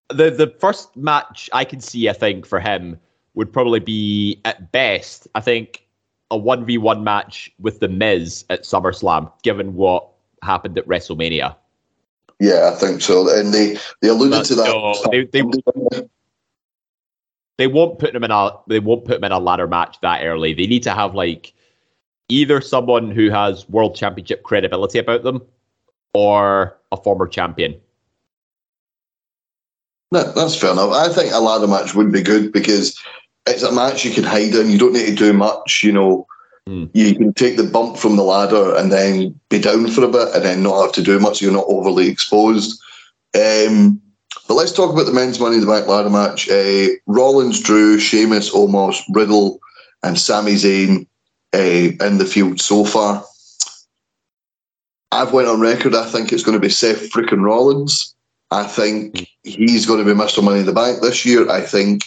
[0.08, 2.98] the the first match I can see, I think, for him
[3.34, 5.86] would probably be at best, I think,
[6.30, 10.06] a 1v1 match with the Miz at SummerSlam, given what
[10.42, 11.56] happened at WrestleMania.
[12.40, 13.34] Yeah, I think so.
[13.36, 14.66] And they, they alluded But to that.
[14.66, 16.06] no, they- they-
[17.58, 20.24] They won't put him in a they won't put him in a ladder match that
[20.24, 20.54] early.
[20.54, 21.52] They need to have like
[22.28, 25.42] either someone who has world championship credibility about them
[26.14, 27.74] or a former champion.
[30.12, 30.92] That, that's fair enough.
[30.92, 32.96] I think a ladder match would be good because
[33.48, 34.70] it's a match you can hide in.
[34.70, 35.82] You don't need to do much.
[35.84, 36.26] You know,
[36.68, 36.90] Mm.
[36.92, 40.28] you can take the bump from the ladder and then be down for a bit
[40.34, 41.40] and then not have to do much.
[41.40, 42.78] You're not overly exposed.
[43.34, 43.98] Um,
[44.46, 46.46] but let's talk about the men's Money in the Bank ladder match.
[46.48, 49.60] Uh, Rollins, Drew, Sheamus, Omos, Riddle,
[50.02, 51.06] and Sami Zayn
[51.54, 53.24] uh, in the field so far.
[55.10, 55.94] I've went on record.
[55.94, 58.14] I think it's going to be Seth freaking Rollins.
[58.50, 60.42] I think he's going to be Mr.
[60.42, 61.50] Money in the Bank this year.
[61.50, 62.02] I think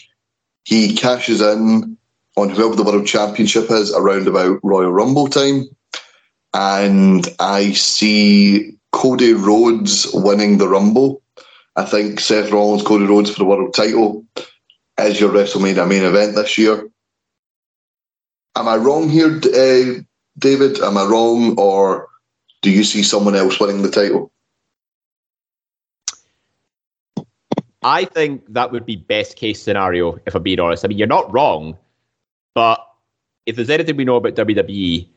[0.63, 1.97] he cashes in
[2.37, 5.65] on whoever the World Championship is around about Royal Rumble time.
[6.53, 11.21] And I see Cody Rhodes winning the Rumble.
[11.75, 14.25] I think Seth Rollins, Cody Rhodes for the world title
[14.99, 16.87] is your WrestleMania main event this year.
[18.55, 20.01] Am I wrong here, uh,
[20.37, 20.79] David?
[20.81, 22.07] Am I wrong, or
[22.61, 24.30] do you see someone else winning the title?
[27.83, 30.85] I think that would be best case scenario, if I'm being honest.
[30.85, 31.77] I mean, you're not wrong,
[32.53, 32.79] but
[33.45, 35.07] if there's anything we know about WWE,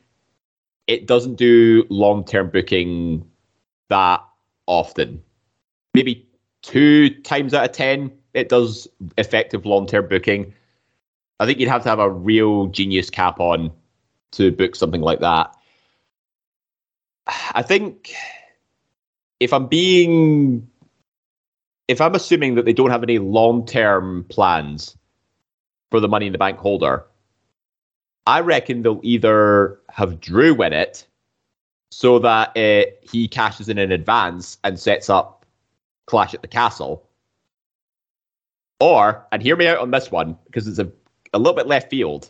[0.87, 3.29] it doesn't do long term booking
[3.89, 4.23] that
[4.65, 5.21] often.
[5.93, 6.27] Maybe
[6.61, 8.87] two times out of 10, it does
[9.17, 10.53] effective long term booking.
[11.39, 13.71] I think you'd have to have a real genius cap on
[14.31, 15.55] to book something like that.
[17.53, 18.13] I think
[19.39, 20.67] if I'm being
[21.87, 24.97] if I'm assuming that they don't have any long term plans
[25.91, 27.05] for the Money in the Bank holder,
[28.27, 31.05] I reckon they'll either have Drew win it
[31.91, 35.45] so that uh, he cashes in in advance and sets up
[36.07, 37.07] Clash at the Castle.
[38.79, 40.91] Or, and hear me out on this one because it's a,
[41.33, 42.29] a little bit left field,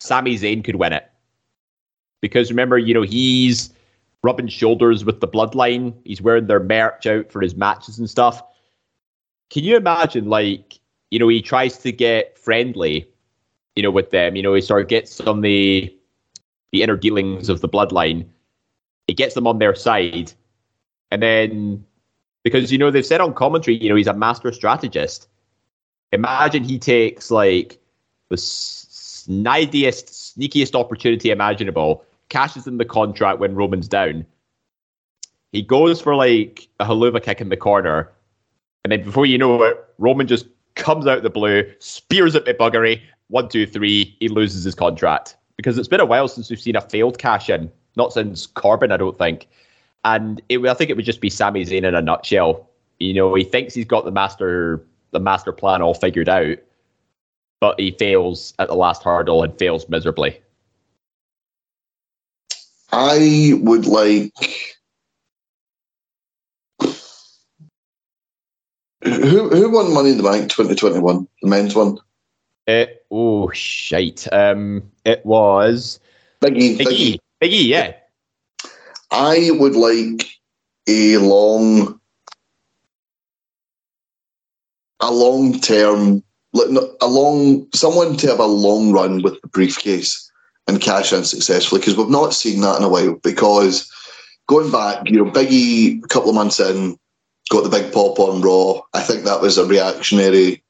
[0.00, 1.10] Sami Zayn could win it.
[2.20, 3.72] Because remember, you know, he's
[4.22, 5.94] rubbing shoulders with the bloodline.
[6.04, 8.42] He's wearing their merch out for his matches and stuff.
[9.50, 10.78] Can you imagine, like,
[11.10, 13.08] you know, he tries to get friendly,
[13.76, 14.36] you know, with them.
[14.36, 15.94] You know, he sort of gets on the
[16.70, 18.26] the inner dealings of the bloodline.
[19.06, 20.32] He gets them on their side,
[21.10, 21.84] and then
[22.42, 25.28] because you know they've said on commentary, you know he's a master strategist.
[26.12, 27.78] Imagine he takes like
[28.28, 34.26] the snidiest, sneakiest opportunity imaginable, cashes in the contract when Roman's down.
[35.52, 38.12] He goes for like a Helluva kick in the corner,
[38.84, 43.00] and then before you know it, Roman just comes out the blue, spears at McBuggery.
[43.28, 44.16] One, two, three.
[44.20, 47.50] He loses his contract because it's been a while since we've seen a failed cash
[47.50, 47.70] in.
[47.96, 49.48] Not since Corbin, I don't think.
[50.04, 52.70] And it, I think it would just be Sami Zayn in a nutshell.
[53.00, 56.58] You know, he thinks he's got the master the master plan all figured out,
[57.60, 60.40] but he fails at the last hurdle and fails miserably.
[62.90, 64.32] I would like.
[69.02, 71.28] Who who won Money in the Bank 2021?
[71.42, 71.98] The men's one.
[72.66, 74.30] It, oh shite!
[74.32, 76.00] Um, it was
[76.40, 76.78] Biggie.
[76.78, 77.20] Big E.
[77.40, 77.94] Big E, yeah.
[79.10, 80.28] I would like
[80.88, 81.98] a long,
[85.00, 86.22] a long term,
[86.54, 90.27] a long someone to have a long run with the briefcase
[90.68, 93.14] and cash in successfully because we've not seen that in a while.
[93.14, 93.90] Because
[94.46, 96.96] going back, you know, Biggie a couple of months in
[97.50, 98.82] got the big pop on Raw.
[98.94, 100.62] I think that was a reactionary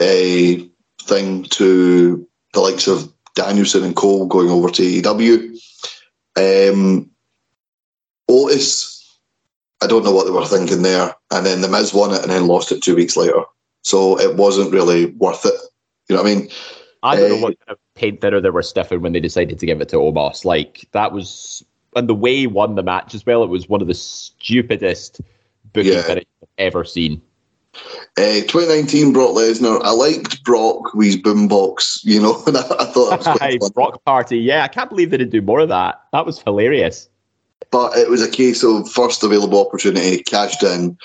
[0.00, 0.64] uh,
[1.02, 5.56] thing to the likes of Danielson and Cole going over to AEW.
[6.36, 7.10] Um,
[8.28, 9.18] Otis,
[9.82, 11.14] I don't know what they were thinking there.
[11.30, 13.42] And then The Miz won it and then lost it two weeks later.
[13.82, 15.54] So it wasn't really worth it.
[16.08, 16.48] You know what I mean?
[17.02, 19.58] I don't Uh, know what kind of paint thinner they were stiffing when they decided
[19.58, 20.44] to give it to Omos.
[20.46, 21.62] Like that was,
[21.94, 23.42] and the way he won the match as well.
[23.44, 25.20] It was one of the stupidest
[25.74, 26.02] booking Yeah.
[26.02, 27.20] finishes I've ever seen.
[28.18, 29.80] Uh, 2019 Brock Lesnar.
[29.84, 33.60] I liked Brock with his boombox, you know, and I, I thought that was quite
[33.60, 33.70] fun.
[33.74, 34.38] Brock Party.
[34.38, 36.00] Yeah, I can't believe they didn't do more of that.
[36.12, 37.08] That was hilarious.
[37.70, 40.96] But it was a case of first available opportunity, cashed in,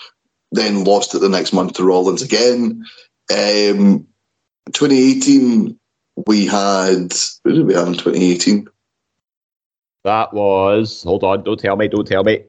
[0.53, 2.83] then lost it the next month to Rollins again.
[3.29, 4.07] Um,
[4.71, 5.77] 2018,
[6.27, 7.13] we had,
[7.43, 8.67] who did we have in 2018?
[10.03, 11.03] That was.
[11.03, 11.43] Hold on.
[11.43, 11.87] Don't tell me.
[11.87, 12.43] Don't tell me.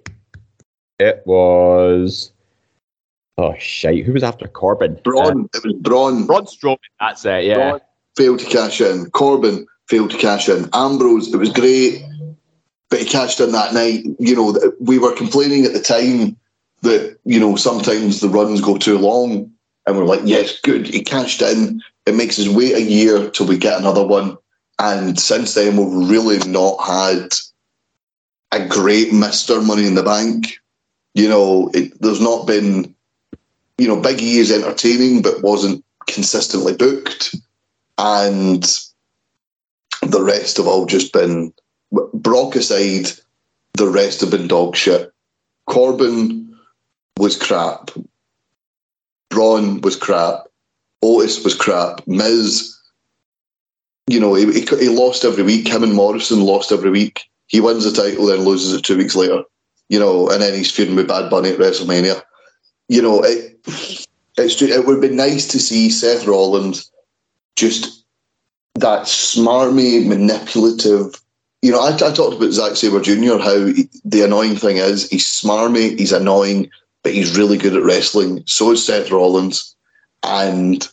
[0.99, 2.33] It was.
[3.39, 4.05] Oh shite!
[4.05, 4.97] Who was after Corbin?
[4.97, 5.49] Uh, Braun.
[5.55, 6.27] it was Braun.
[6.27, 6.79] Braun Strowman.
[7.01, 7.45] That's it.
[7.45, 7.55] Yeah.
[7.71, 7.81] Braun
[8.17, 9.11] failed to cash in.
[9.11, 10.69] Corbin failed to cash in.
[10.73, 12.03] Ambrose, it was great,
[12.91, 14.05] but he cashed in that night.
[14.19, 16.37] You know, we were complaining at the time
[16.83, 19.51] that, you know, sometimes the runs go too long.
[19.87, 20.87] And we're like, yes, good.
[20.87, 21.81] He cashed in.
[22.07, 24.38] It makes us wait a year till we get another one.
[24.78, 27.32] And since then, we've really not had
[28.52, 29.64] a great Mr.
[29.64, 30.59] Money in the Bank.
[31.14, 32.94] You know, it, there's not been,
[33.78, 37.34] you know, Big E is entertaining, but wasn't consistently booked
[37.98, 38.62] and
[40.02, 41.52] the rest have all just been
[42.14, 43.11] Brock aside,
[43.74, 45.12] the rest have been dog shit.
[45.66, 46.57] Corbin
[47.16, 47.90] was crap.
[49.30, 50.45] Braun was crap.
[51.07, 52.07] Otis was crap.
[52.07, 52.76] Miz,
[54.09, 55.68] you know, he, he, he lost every week.
[55.68, 57.22] Him and Morrison lost every week.
[57.46, 59.42] He wins the title, then loses it two weeks later.
[59.88, 62.20] You know, and then he's feuding with Bad Bunny at WrestleMania.
[62.88, 63.57] You know, it,
[64.36, 66.90] it's it would be nice to see Seth Rollins
[67.54, 68.04] just
[68.74, 71.20] that smarmy, manipulative.
[71.62, 73.38] You know, I, I talked about Zack Sabre Jr.
[73.38, 76.68] How he, the annoying thing is he's smarmy, he's annoying,
[77.04, 78.42] but he's really good at wrestling.
[78.46, 79.76] So is Seth Rollins,
[80.24, 80.86] and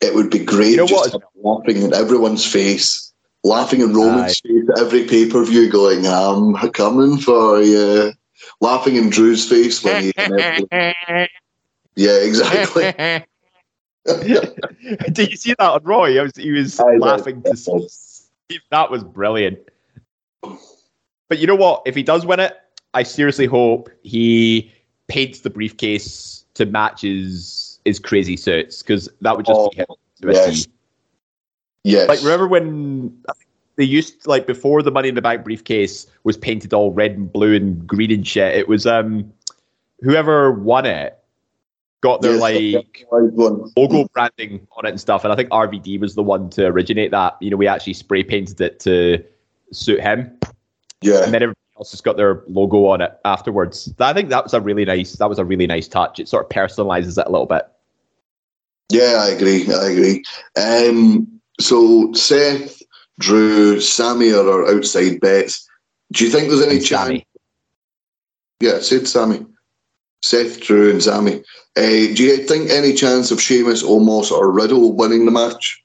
[0.00, 1.12] it would be great You know just what?
[1.12, 5.44] to have him laughing in everyone's face, laughing in Roman's face at every pay per
[5.44, 8.12] view, going, "I'm coming for you,"
[8.60, 10.12] laughing in Drew's face when he.
[11.96, 12.92] yeah, exactly.
[15.12, 16.12] Did you see that on Roy?
[16.12, 17.88] He was, he was I laughing to see.
[18.70, 19.58] That was brilliant.
[20.42, 21.82] But you know what?
[21.86, 22.54] If he does win it,
[22.92, 24.70] I seriously hope he
[25.08, 27.02] paints the briefcase to match
[27.84, 30.68] his crazy suits because that would just Oh, be a yes.
[31.84, 32.08] Yes.
[32.08, 33.14] Like remember when
[33.76, 37.30] they used like before the Money in the Bank briefcase was painted all red and
[37.32, 38.56] blue and green and shit.
[38.56, 39.30] It was um
[40.00, 41.18] whoever won it
[42.00, 45.24] got their Yes, like logo branding on it and stuff.
[45.24, 47.36] And I think RVD was the one to originate that.
[47.40, 49.22] You know, we actually spray painted it to
[49.72, 50.38] suit him,
[51.02, 51.24] Yeah.
[51.24, 53.92] and then everybody else just got their logo on it afterwards.
[53.98, 55.14] I think that was a really nice.
[55.14, 56.20] That was a really nice touch.
[56.20, 57.66] It sort of personalizes it a little bit.
[58.90, 59.72] Yeah, I agree.
[59.72, 60.24] I agree.
[60.56, 62.82] Um, so Seth,
[63.18, 65.68] Drew, Sami are our outside bets.
[66.12, 67.22] Do you think there's any chance?
[68.60, 69.44] Yeah, said Sami.
[70.22, 71.42] Seth, Drew, and Sami.
[71.76, 75.82] Uh, do you think any chance of Sheamus, Omos, or Riddle winning the match?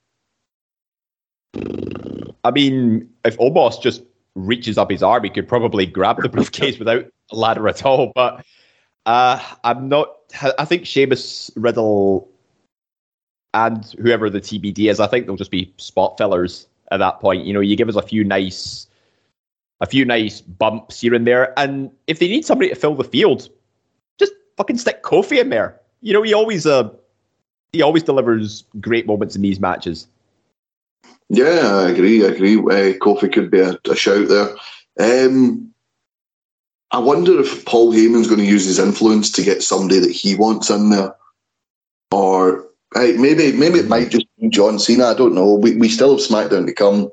[2.44, 4.04] I mean, if Omos just
[4.36, 8.12] reaches up his arm, he could probably grab the briefcase without a ladder at all.
[8.16, 8.46] But
[9.06, 10.16] uh, I'm not.
[10.58, 12.30] I think Sheamus, Riddle,
[13.54, 17.46] and whoever the TBD is, I think they'll just be spot fillers at that point.
[17.46, 18.88] You know, you give us a few nice,
[19.82, 23.04] a few nice bumps here and there, and if they need somebody to fill the
[23.04, 23.50] field,
[24.20, 25.80] just fucking stick Kofi in there.
[26.02, 26.90] You know, he always uh,
[27.74, 30.08] he always delivers great moments in these matches.
[31.30, 32.26] Yeah, I agree.
[32.26, 32.58] I agree.
[32.58, 34.56] Uh, Kofi could be a, a shout there.
[35.00, 35.72] Um,
[36.92, 40.36] I wonder if Paul Heyman's going to use his influence to get somebody that he
[40.36, 41.16] wants in there,
[42.12, 45.06] or hey, maybe maybe it might just be John Cena.
[45.08, 45.54] I don't know.
[45.54, 47.10] We we still have SmackDown to come.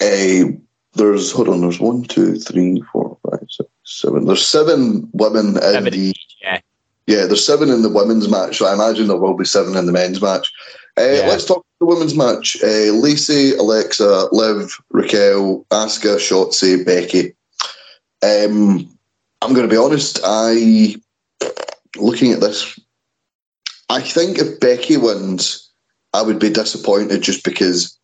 [0.00, 0.52] Uh,
[0.94, 1.60] there's hold on.
[1.60, 4.26] There's one, two, three, four, five, six, seven.
[4.26, 6.60] There's seven women in Seven the Yeah.
[7.06, 7.26] yeah.
[7.26, 8.58] There's seven in the women's match.
[8.58, 10.50] So I imagine there will be seven in the men's match.
[10.98, 11.26] Uh, Yeah.
[11.28, 12.56] Let's talk about the women's match.
[12.62, 17.34] Uh, Lacey, Alexa, Liv, Raquel, Asuka, Shotzi, Becky.
[18.22, 18.90] Um,
[19.42, 20.18] I'm going to be honest.
[20.24, 20.96] I
[21.96, 22.78] looking at this,
[23.90, 25.68] I think if Becky wins,
[26.14, 27.96] I would be disappointed just because.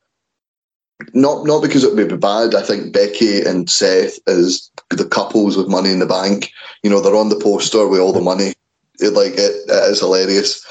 [1.12, 2.54] Not not because it would be bad.
[2.54, 6.50] I think Becky and Seth is the couples with Money in the Bank.
[6.82, 8.54] You know they're on the poster with all the money.
[8.98, 10.64] It, like it, it is hilarious.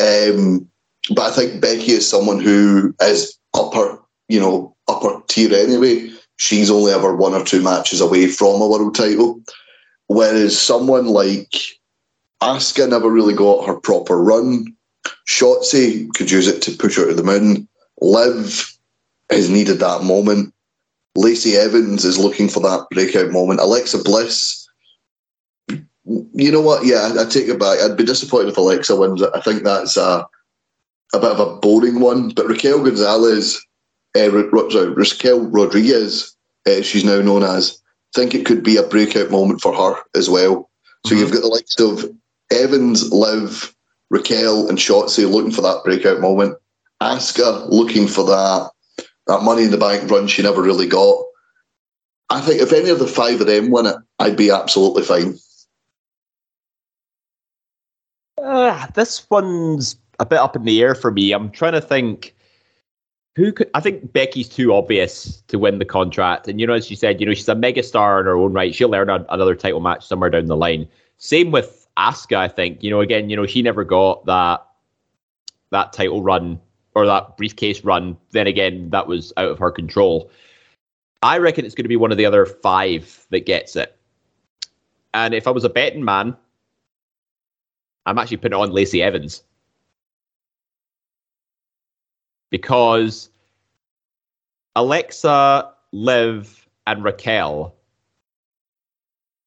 [0.00, 0.68] Um,
[1.10, 6.08] but I think Becky is someone who is upper, you know, upper tier anyway.
[6.36, 9.40] She's only ever one or two matches away from a world title,
[10.06, 11.52] whereas someone like
[12.44, 14.66] Asuka never really got her proper run.
[15.26, 17.66] Shotzi could use it to push her to the moon.
[18.00, 18.70] Liv
[19.30, 20.52] has needed that moment.
[21.16, 23.60] Lacey Evans is looking for that breakout moment.
[23.60, 24.68] Alexa Bliss,
[25.66, 26.84] you know what?
[26.84, 27.78] Yeah, I take it back.
[27.78, 29.30] I'd be disappointed if Alexa wins it.
[29.34, 30.26] I think that's a
[31.14, 32.30] a bit of a boring one.
[32.30, 33.64] But Raquel Gonzalez,
[34.18, 36.36] uh, Ra- Ra- sorry, Raquel Rodriguez,
[36.66, 37.80] uh, she's now known as,
[38.14, 40.68] I think it could be a breakout moment for her as well.
[41.06, 42.10] So you've got the likes of
[42.50, 43.74] Evans, Liv,
[44.10, 46.56] Raquel, and Shotzi looking for that breakout moment.
[47.02, 48.70] Asuka looking for that
[49.26, 51.24] that money in the bank run she never really got.
[52.30, 55.38] I think if any of the five of them win it, I'd be absolutely fine.
[58.38, 61.32] Uh, this one's a bit up in the air for me.
[61.32, 62.34] I'm trying to think
[63.36, 63.70] who could.
[63.74, 67.20] I think Becky's too obvious to win the contract, and you know, as you said,
[67.20, 68.74] you know, she's a megastar in her own right.
[68.74, 70.86] She'll earn a, another title match somewhere down the line.
[71.18, 72.36] Same with Asuka.
[72.36, 74.66] I think you know, again, you know, she never got that
[75.70, 76.60] that title run
[76.94, 78.16] or that briefcase run.
[78.30, 80.30] Then again, that was out of her control.
[81.22, 83.96] I reckon it's going to be one of the other five that gets it.
[85.14, 86.36] And if I was a betting man,
[88.06, 89.42] I'm actually putting on Lacey Evans.
[92.50, 93.30] Because
[94.76, 97.74] Alexa, Liv, and Raquel,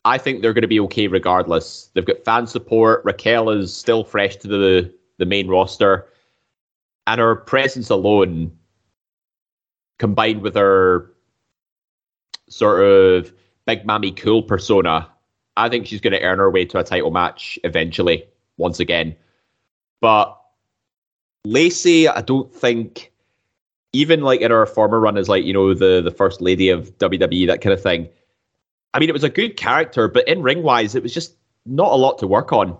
[0.08, 1.90] I think they're going to be okay regardless.
[1.94, 3.04] They've got fan support.
[3.04, 6.08] Raquel is still fresh to the, the main roster.
[7.08, 8.58] And her presence alone,
[10.00, 11.12] combined with her
[12.48, 13.34] sort of
[13.66, 15.10] big mammy cool persona,
[15.58, 18.24] I think she's going to earn her way to a title match eventually,
[18.56, 19.14] once again.
[20.00, 20.40] But
[21.44, 23.12] Lacey, I don't think,
[23.92, 26.98] even like in her former run as like you know the the first lady of
[26.98, 28.08] WWE, that kind of thing.
[28.98, 31.36] I mean, it was a good character, but in ring wise, it was just
[31.68, 32.76] not a lot to work on.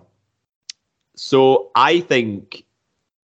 [1.14, 2.64] So I think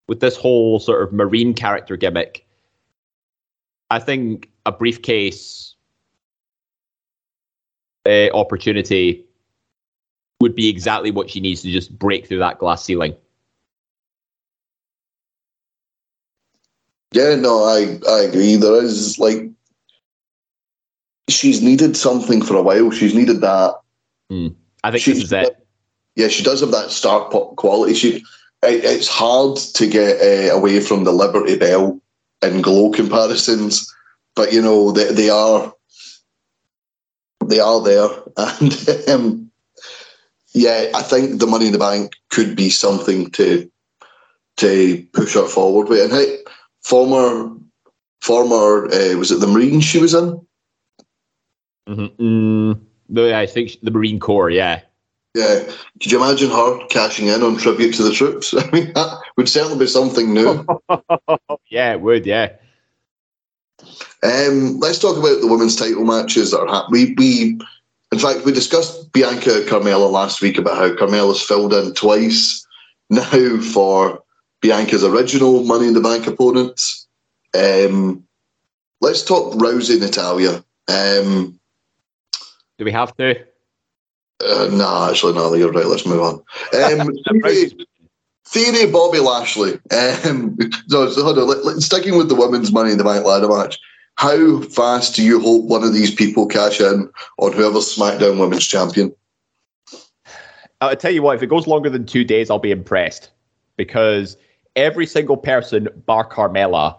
[0.07, 2.47] with this whole sort of marine character gimmick,
[3.89, 5.75] I think a briefcase
[8.05, 9.25] uh, opportunity
[10.39, 13.13] would be exactly what she needs to just break through that glass ceiling.
[17.11, 18.55] Yeah, no, I, I agree.
[18.55, 19.51] There is like
[21.29, 22.91] she's needed something for a while.
[22.91, 23.75] She's needed that.
[24.83, 25.67] I think she's it.
[26.15, 27.93] Yeah, she does have that star pop quality.
[27.93, 28.17] She,
[28.63, 31.99] it, it's hard to get uh, away from the Liberty Belle
[32.41, 33.93] and Glow comparisons,
[34.35, 35.73] but you know they they are
[37.45, 38.07] they are there,
[38.37, 39.51] and um,
[40.53, 43.69] yeah, I think the Money in the Bank could be something to
[44.57, 46.01] to push her forward with.
[46.01, 46.37] And hey,
[46.81, 47.51] former
[48.21, 50.44] former uh, was it the Marines she was in?
[51.87, 52.79] Mhm.
[53.09, 54.81] Mm, I think the Marine Corps, yeah.
[55.35, 55.63] Yeah.
[56.01, 58.53] Could you imagine her cashing in on tribute to the troops?
[58.57, 60.65] I mean, that would certainly be something new.
[61.69, 62.53] yeah, it would, yeah.
[64.23, 66.91] Um, let's talk about the women's title matches that are happening.
[66.91, 67.59] We, we,
[68.11, 72.65] in fact, we discussed Bianca Carmella last week about how Carmella's filled in twice
[73.09, 74.23] now for
[74.61, 77.07] Bianca's original Money in the Bank opponents.
[77.53, 78.25] Um,
[79.01, 80.63] let's talk Rousey Natalya.
[80.87, 81.59] Um,
[82.77, 83.45] Do we have to?
[84.43, 85.85] uh, nah, actually, no, you're right.
[85.85, 86.33] Let's move on.
[86.73, 87.09] Um,
[87.41, 87.71] theory,
[88.47, 89.73] theory Bobby Lashley.
[89.91, 90.57] Um,
[90.87, 93.47] so, so hold on, let, let- sticking with the women's Money in the Bank ladder
[93.47, 93.79] match.
[94.17, 98.65] How fast do you hope one of these people cash in on whoever's SmackDown Women's
[98.65, 99.13] Champion?
[100.79, 103.31] I'll tell you what, if it goes longer than two days, I'll be impressed
[103.75, 104.37] because
[104.77, 106.97] every single person, bar Carmella,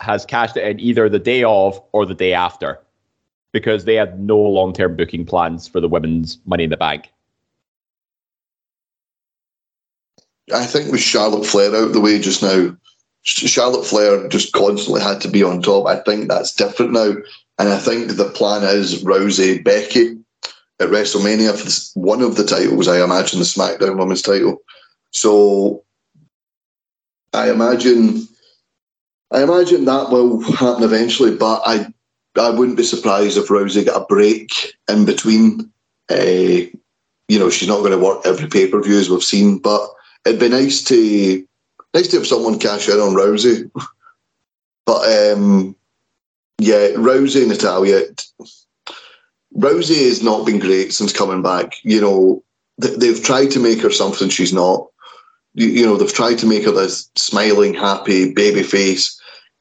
[0.00, 2.78] has cashed it in either the day of or the day after
[3.56, 7.10] because they had no long term booking plans for the women's Money in the Bank.
[10.52, 12.76] I think with Charlotte Flair out the way just now,
[13.22, 15.86] Charlotte Flair just constantly had to be on top.
[15.86, 17.14] I think that's different now.
[17.58, 20.18] And I think the plan is Rousey, Becky
[20.78, 24.58] at WrestleMania for one of the titles, I imagine the SmackDown Women's title.
[25.12, 25.82] So
[27.32, 28.28] I imagine
[29.30, 31.90] I imagine that will happen eventually, but I
[32.38, 34.50] I wouldn't be surprised if Rousey got a break
[34.88, 35.70] in between.
[36.10, 36.66] Uh,
[37.28, 39.88] you know, she's not going to work every pay per view as we've seen, but
[40.24, 41.46] it'd be nice to
[41.94, 43.70] nice to have someone cash in on Rousey.
[44.86, 45.74] But um,
[46.58, 48.02] yeah, Rousey, Natalya.
[49.56, 51.74] Rousey has not been great since coming back.
[51.82, 52.44] You know,
[52.80, 54.86] th- they've tried to make her something she's not.
[55.54, 59.15] You know, they've tried to make her this smiling, happy baby face,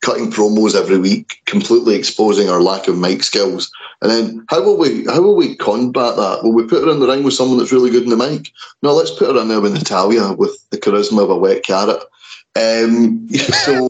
[0.06, 3.72] cutting promos every week, completely exposing her lack of mic skills.
[4.04, 6.44] And then how will we how will we combat that?
[6.44, 8.52] Will we put her in the ring with someone that's really good in the mic?
[8.84, 12.04] No, let's put her in there with Natalya with the charisma of a wet carrot.
[12.56, 13.28] Um,
[13.66, 13.90] so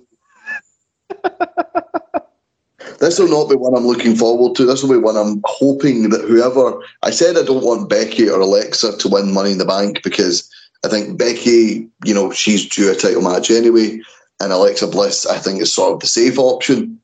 [3.00, 4.66] this will not be one I'm looking forward to.
[4.66, 8.40] This will be one I'm hoping that whoever I said I don't want Becky or
[8.40, 10.50] Alexa to win Money in the Bank because
[10.86, 14.00] I think Becky, you know, she's due a title match anyway,
[14.40, 17.00] and Alexa Bliss, I think, is sort of the safe option.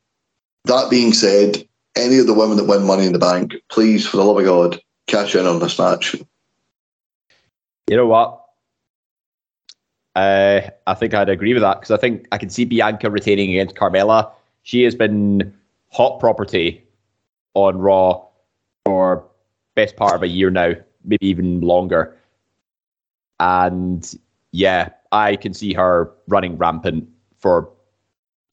[0.65, 1.63] That being said,
[1.95, 4.45] any of the women that win Money in the Bank, please, for the love of
[4.45, 6.15] God, cash in on this match.
[7.87, 8.37] You know what?
[10.15, 13.51] Uh, I think I'd agree with that because I think I can see Bianca retaining
[13.51, 14.31] against Carmella.
[14.63, 15.53] She has been
[15.89, 16.83] hot property
[17.53, 18.25] on Raw
[18.85, 19.25] for
[19.75, 22.17] best part of a year now, maybe even longer.
[23.39, 24.13] And
[24.51, 27.09] yeah, I can see her running rampant
[27.41, 27.69] for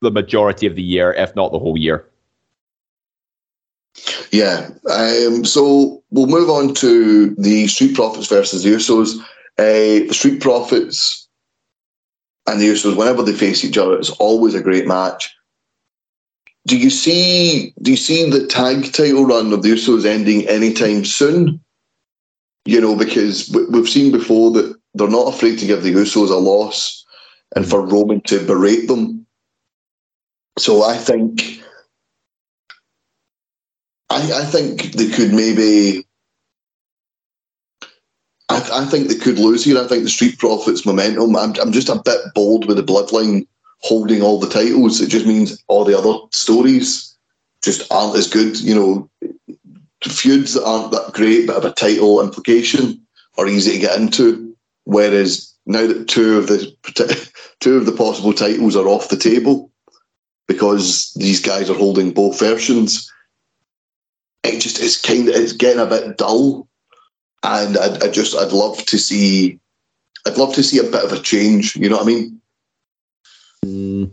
[0.01, 2.05] the majority of the year, if not the whole year.
[4.31, 4.71] Yeah.
[4.91, 9.19] Um, so we'll move on to the Street Profits versus the Usos.
[9.59, 11.29] Uh, the Street Profits
[12.47, 15.35] and the Usos, whenever they face each other, it's always a great match.
[16.67, 17.73] Do you see?
[17.83, 21.61] Do you see the tag title run of the Usos ending anytime soon?
[22.67, 26.31] You know, because we- we've seen before that they're not afraid to give the Usos
[26.31, 26.98] a loss,
[27.55, 29.27] and for Roman to berate them.
[30.59, 31.63] So I think
[34.11, 36.05] I, I think they could maybe.
[38.49, 39.79] I, I think they could lose here.
[39.79, 41.37] I think the Street Profits momentum.
[41.37, 43.47] I'm, I'm just a bit bold with the Bloodline
[43.81, 45.01] holding all the titles.
[45.01, 47.17] It just means all the other stories
[47.63, 48.59] just aren't as good.
[48.61, 49.11] You know,
[50.03, 53.05] feuds that aren't that great but have a title implication
[53.37, 54.57] are easy to get into.
[54.85, 57.31] Whereas now that two of the
[57.61, 59.71] two of the possible titles are off the table
[60.49, 63.13] because these guys are holding both versions
[64.45, 66.69] it just it's kind of it's getting a bit dull,
[67.43, 69.59] and I, I just I'd love to see
[70.27, 71.77] I'd love to see a bit of a change.
[71.77, 72.41] You know what I mean?
[73.65, 74.11] Mm,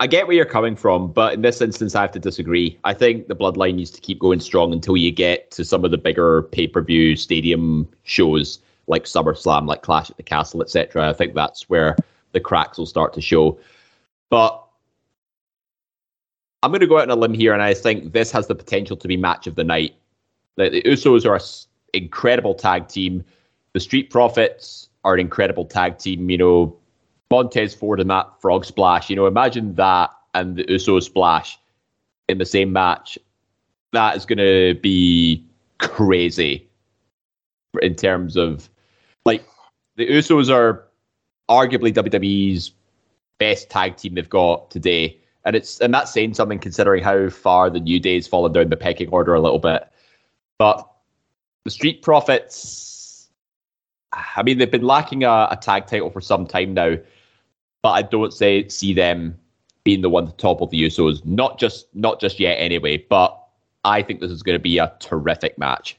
[0.00, 2.78] I get where you're coming from, but in this instance, I have to disagree.
[2.84, 5.90] I think the bloodline needs to keep going strong until you get to some of
[5.90, 11.08] the bigger pay per view stadium shows like SummerSlam, like Clash at the Castle, etc.
[11.08, 11.96] I think that's where
[12.32, 13.58] the cracks will start to show.
[14.30, 14.62] But
[16.62, 18.54] I'm going to go out on a limb here, and I think this has the
[18.54, 19.94] potential to be match of the night.
[20.56, 21.42] The, the Usos are an
[21.92, 23.24] incredible tag team.
[23.72, 26.30] The Street Profits are an incredible tag team.
[26.30, 26.76] You know,
[27.30, 29.10] Montez Ford and that frog splash.
[29.10, 31.58] You know, imagine that and the Usos splash
[32.28, 33.18] in the same match.
[33.92, 35.44] That is going to be
[35.78, 36.68] crazy
[37.82, 38.68] in terms of
[39.24, 39.44] like
[39.96, 40.86] the Usos are
[41.48, 42.72] arguably WWE's
[43.38, 45.18] best tag team they've got today.
[45.44, 48.76] And it's and that's saying something considering how far the New Day's fallen down the
[48.76, 49.88] pecking order a little bit.
[50.58, 50.88] But
[51.64, 53.28] the Street Profits,
[54.12, 56.96] I mean, they've been lacking a, a tag title for some time now,
[57.82, 59.38] but I don't say see them
[59.84, 61.24] being the one to topple the Usos.
[61.26, 62.96] Not just not just yet, anyway.
[62.96, 63.38] But
[63.84, 65.98] I think this is going to be a terrific match.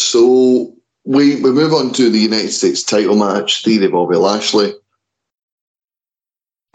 [0.00, 4.74] So we we move on to the United States title match, Theory Bobby Lashley.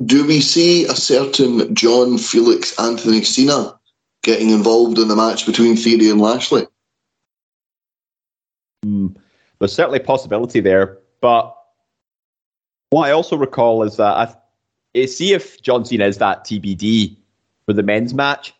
[0.06, 3.80] do we see a certain John Felix Anthony Cena
[4.24, 6.68] getting involved in the match between Theory and Lashley?
[8.86, 9.16] Mm,
[9.60, 11.56] there's certainly a possibility there, but
[12.90, 14.36] what I also recall is that I,
[15.00, 17.16] I see if John Cena is that TBD
[17.66, 18.54] for the men's match.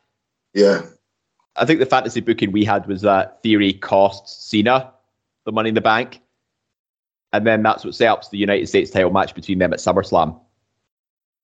[0.54, 0.84] Yeah.
[1.56, 4.92] I think the fantasy booking we had was that Theory costs Cena
[5.46, 6.22] the Money in the Bank,
[7.34, 10.40] and then that's what sets up the United States title match between them at SummerSlam.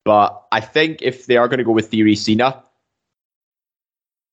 [0.06, 2.64] But I think if they are going to go with Theory Cena,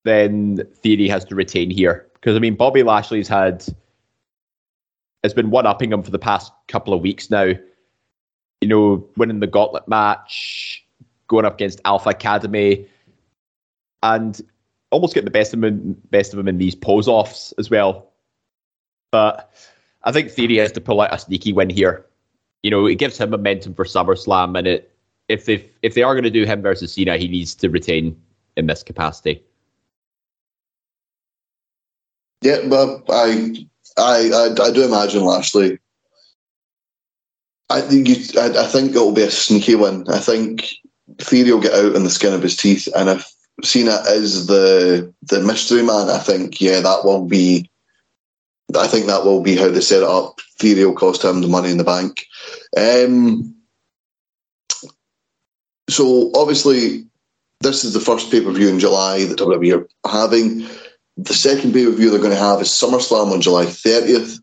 [0.05, 3.65] then Theory has to retain here because I mean Bobby Lashley's had
[5.23, 7.51] has been one upping him for the past couple of weeks now.
[8.61, 10.85] You know, winning the gauntlet match,
[11.27, 12.87] going up against Alpha Academy,
[14.01, 14.41] and
[14.91, 18.11] almost get the best of him, best of him in these pose offs as well.
[19.11, 19.51] But
[20.03, 22.05] I think Theory has to pull out a sneaky win here.
[22.63, 24.93] You know, it gives him momentum for SummerSlam, and it
[25.29, 28.19] if they if they are going to do him versus Cena, he needs to retain
[28.55, 29.43] in this capacity.
[32.41, 33.65] Yeah, but I
[33.97, 35.79] I I, I do imagine Lashley.
[37.69, 40.05] I think you, I, I think it will be a sneaky win.
[40.07, 40.73] I think
[41.19, 45.13] Theory will get out in the skin of his teeth, and if Cena is the
[45.23, 47.69] the mystery man, I think yeah, that will be.
[48.77, 50.41] I think that will be how they set it up.
[50.59, 52.25] Theory will cost him the money in the bank.
[52.75, 53.55] Um,
[55.89, 57.05] so obviously,
[57.61, 60.67] this is the first pay per view in July that WWE are having.
[61.15, 64.39] The second pay per view they're going to have is SummerSlam on July 30th.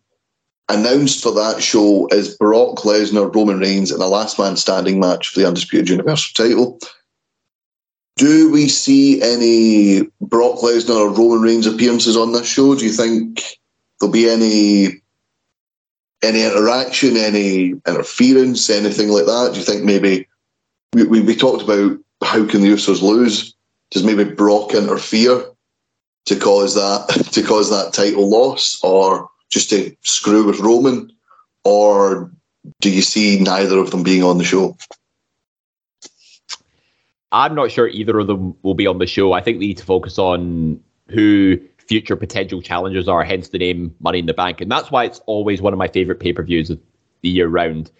[0.71, 5.29] Announced for that show is Brock Lesnar, Roman Reigns in a last man standing match
[5.29, 6.81] for the Undisputed Universal title.
[8.17, 12.75] Do we see any Brock Lesnar or Roman Reigns appearances on this show?
[12.75, 13.43] Do you think
[13.99, 15.01] there'll be any
[16.23, 19.51] any interaction, any interference, anything like that?
[19.53, 20.27] Do you think maybe
[20.93, 23.55] we, we, we talked about how can the Usos lose?
[23.91, 25.45] Does maybe Brock interfere
[26.27, 31.11] to cause that to cause that title loss, or just to screw with Roman,
[31.65, 32.31] or
[32.81, 34.77] do you see neither of them being on the show?
[37.35, 39.33] I'm not sure either of them will be on the show.
[39.33, 43.93] I think we need to focus on who future potential challengers are, hence the name
[43.99, 44.61] Money in the Bank.
[44.61, 46.81] And that's why it's always one of my favorite pay per views of
[47.23, 47.91] the year round.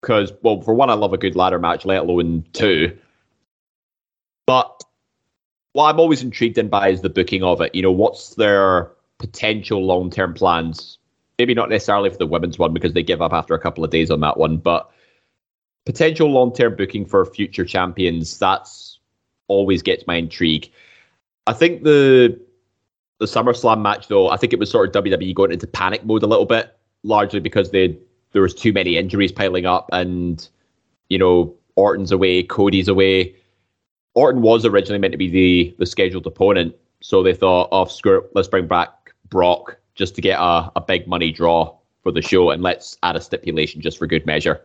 [0.00, 2.96] Because, well, for one, I love a good ladder match, let alone two.
[4.46, 4.84] But
[5.72, 7.74] what I'm always intrigued in by is the booking of it.
[7.74, 10.98] You know, what's their potential long term plans?
[11.36, 13.90] Maybe not necessarily for the women's one because they give up after a couple of
[13.90, 14.88] days on that one, but
[15.88, 18.98] potential long term booking for future champions, that's
[19.46, 20.70] always gets my intrigue.
[21.46, 22.38] I think the
[23.20, 26.22] the SummerSlam match though, I think it was sort of WWE going into panic mode
[26.22, 27.96] a little bit, largely because they
[28.32, 30.46] there was too many injuries piling up and
[31.08, 33.34] you know, Orton's away, Cody's away.
[34.14, 38.18] Orton was originally meant to be the the scheduled opponent, so they thought, oh screw
[38.18, 42.20] it, let's bring back Brock just to get a, a big money draw for the
[42.20, 44.60] show and let's add a stipulation just for good measure.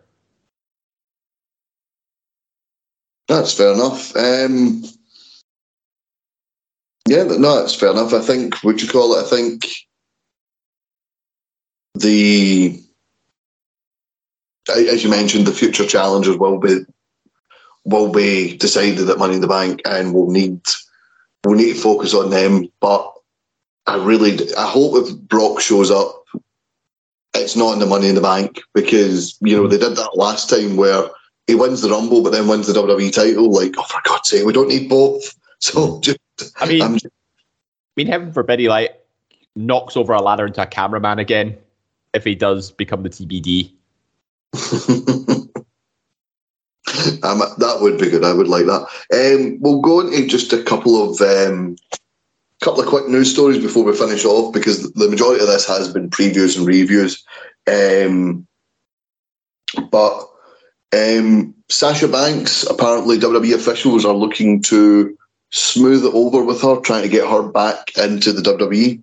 [3.33, 4.15] That's fair enough.
[4.15, 4.83] Um,
[7.07, 8.13] yeah, no, that's fair enough.
[8.13, 9.25] I think, would you call it?
[9.25, 9.65] I think
[11.95, 12.79] the,
[14.69, 16.85] as you mentioned, the future challengers will be
[17.85, 20.61] will be decided at Money in the Bank, and we'll need
[21.43, 22.67] we'll need to focus on them.
[22.81, 23.13] But
[23.87, 26.23] I really, I hope if Brock shows up,
[27.33, 30.51] it's not in the Money in the Bank because you know they did that last
[30.51, 31.09] time where
[31.47, 33.51] he wins the Rumble, but then wins the WWE title.
[33.51, 35.33] Like, oh, for God's sake, we don't need both.
[35.63, 36.19] So just,
[36.57, 36.97] I mean, I
[37.95, 39.01] mean, heaven forbid he like
[39.55, 41.57] knocks over a ladder into a cameraman again
[42.13, 43.71] if he does become the TBD.
[47.23, 48.25] um, that would be good.
[48.25, 48.81] I would like that.
[49.13, 51.77] Um, we'll go into just a couple of um,
[52.61, 55.93] couple of quick news stories before we finish off because the majority of this has
[55.93, 57.23] been previews and reviews.
[57.67, 58.45] Um,
[59.89, 60.27] but
[60.93, 65.17] um, Sasha Banks, apparently WWE officials are looking to
[65.49, 69.01] smooth it over with her, trying to get her back into the WWE.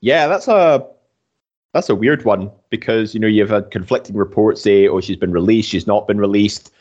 [0.00, 0.86] Yeah, that's a
[1.74, 5.32] that's a weird one because you know you've had conflicting reports say, "Oh, she's been
[5.32, 6.72] released, she's not been released,"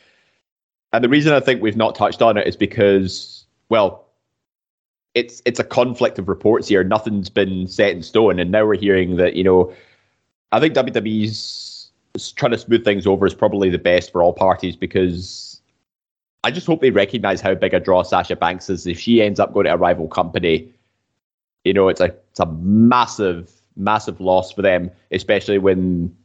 [0.94, 4.08] and the reason I think we've not touched on it is because, well,
[5.16, 6.84] it's it's a conflict of reports here.
[6.84, 9.74] Nothing's been set in stone, and now we're hearing that you know,
[10.52, 11.92] I think WWE's
[12.36, 15.62] trying to smooth things over is probably the best for all parties because
[16.44, 18.88] I just hope they recognize how big a draw Sasha Banks is.
[18.88, 20.74] If she ends up going to a rival company,
[21.66, 26.16] you know, it's a it's a massive, massive loss for them, especially when,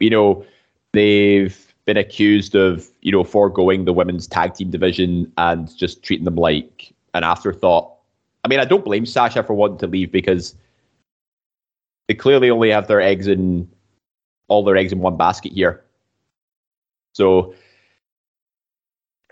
[0.00, 0.44] you know,
[0.92, 6.24] they've been accused of, you know, foregoing the women's tag team division and just treating
[6.24, 7.92] them like an afterthought.
[8.42, 10.54] I mean, I don't blame Sasha for wanting to leave because
[12.08, 13.68] they clearly only have their eggs in
[14.48, 15.82] all their eggs in one basket here.
[17.12, 17.54] So,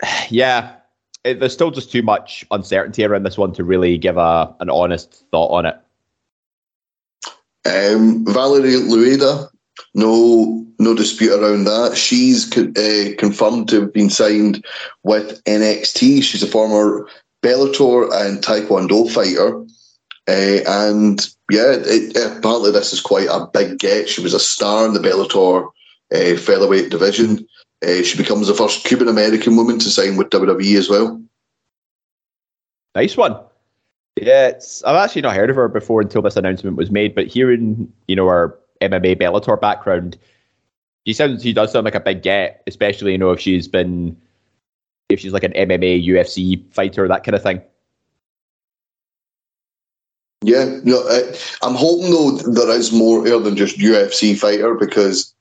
[0.29, 0.75] yeah,
[1.23, 4.69] it, there's still just too much uncertainty around this one to really give a an
[4.69, 5.79] honest thought on it.
[7.65, 9.49] Um, Valerie Loureda,
[9.93, 11.95] no, no dispute around that.
[11.95, 14.65] She's uh, confirmed to have been signed
[15.03, 16.23] with NXT.
[16.23, 17.07] She's a former
[17.41, 19.63] Bellator and Taekwondo fighter,
[20.27, 21.19] uh, and
[21.51, 24.07] yeah, it, apparently this is quite a big get.
[24.07, 25.69] She was a star in the Bellator
[26.13, 27.45] uh, featherweight division.
[27.85, 31.21] Uh, she becomes the first Cuban American woman to sign with WWE as well.
[32.95, 33.37] Nice one.
[34.15, 34.53] Yeah,
[34.85, 37.15] I've actually not heard of her before until this announcement was made.
[37.15, 40.17] But hearing you know her MMA Bellator background,
[41.05, 44.15] she sounds she does sound like a big get, especially you know if she's been
[45.09, 47.61] if she's like an MMA UFC fighter that kind of thing.
[50.43, 54.73] Yeah, you know, I, I'm hoping though there is more here than just UFC fighter
[54.75, 55.33] because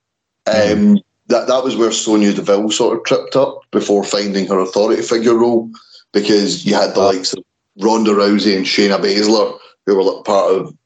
[0.47, 1.03] um, mm.
[1.27, 5.35] that that was where Sonya Deville sort of tripped up before finding her authority figure
[5.35, 5.71] role
[6.13, 7.45] because you had the uh, likes of
[7.81, 10.77] Ronda Rousey and Shayna Baszler who were like part of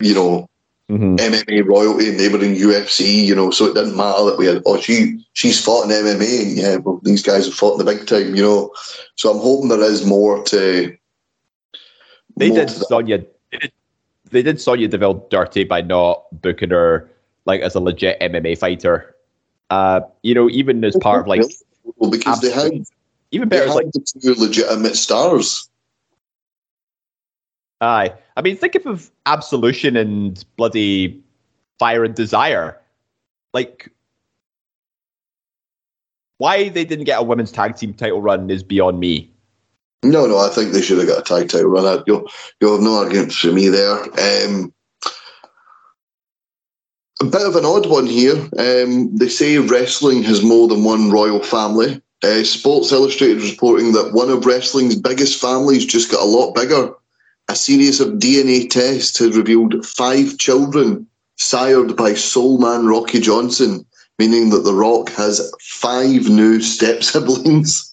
[0.00, 0.48] you know
[0.88, 1.16] mm-hmm.
[1.16, 4.46] MMA royalty and they were in UFC, you know, so it didn't matter that we
[4.46, 7.92] had oh she she's fought in MMA, yeah, well these guys have fought in the
[7.92, 8.72] big time, you know.
[9.16, 10.96] So I'm hoping there is more to
[12.36, 13.72] they more did Sonya they did,
[14.30, 17.10] they did Sonya Deville dirty by not booking her
[17.44, 19.14] like as a legit MMA fighter.
[19.70, 21.42] Uh, you know, even as part of like
[21.96, 22.84] well, because they had
[23.30, 25.68] even better like the two legitimate stars.
[27.80, 31.22] Aye, I mean, think of Absolution and bloody
[31.78, 32.80] Fire and Desire.
[33.52, 33.92] Like,
[36.38, 39.30] why they didn't get a women's tag team title run is beyond me.
[40.02, 41.86] No, no, I think they should have got a tag title run.
[41.86, 42.04] Out.
[42.06, 42.28] You'll,
[42.60, 44.02] you'll have no arguments for me there.
[44.02, 44.72] Um,
[47.20, 48.36] a bit of an odd one here.
[48.58, 52.00] Um, they say wrestling has more than one royal family.
[52.22, 56.54] Uh, Sports Illustrated is reporting that one of wrestling's biggest families just got a lot
[56.54, 56.92] bigger.
[57.48, 61.06] A series of DNA tests has revealed five children
[61.36, 63.84] sired by soul man Rocky Johnson,
[64.18, 67.85] meaning that The Rock has five new step siblings.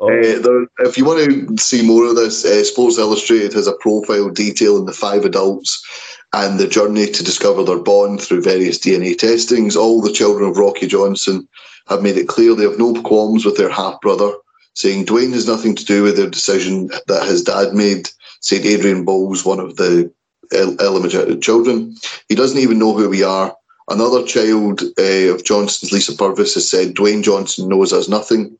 [0.00, 3.72] Uh, there, if you want to see more of this, uh, Sports Illustrated has a
[3.80, 5.84] profile detailing the five adults
[6.32, 9.76] and the journey to discover their bond through various DNA testings.
[9.76, 11.48] All the children of Rocky Johnson
[11.88, 14.30] have made it clear they have no qualms with their half brother,
[14.74, 18.08] saying Dwayne has nothing to do with their decision that his dad made,
[18.40, 20.12] said Adrian Bowles, one of the
[20.52, 21.96] illegitimate children.
[22.28, 23.56] He doesn't even know who we are.
[23.90, 28.56] Another child uh, of Johnson's, Lisa Purvis, has said Dwayne Johnson knows us nothing.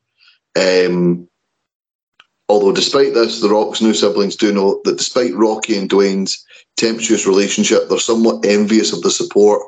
[0.55, 1.28] Um,
[2.49, 6.43] although, despite this, the Rock's new siblings do know that despite Rocky and Dwayne's
[6.75, 9.61] tempestuous relationship, they're somewhat envious of the support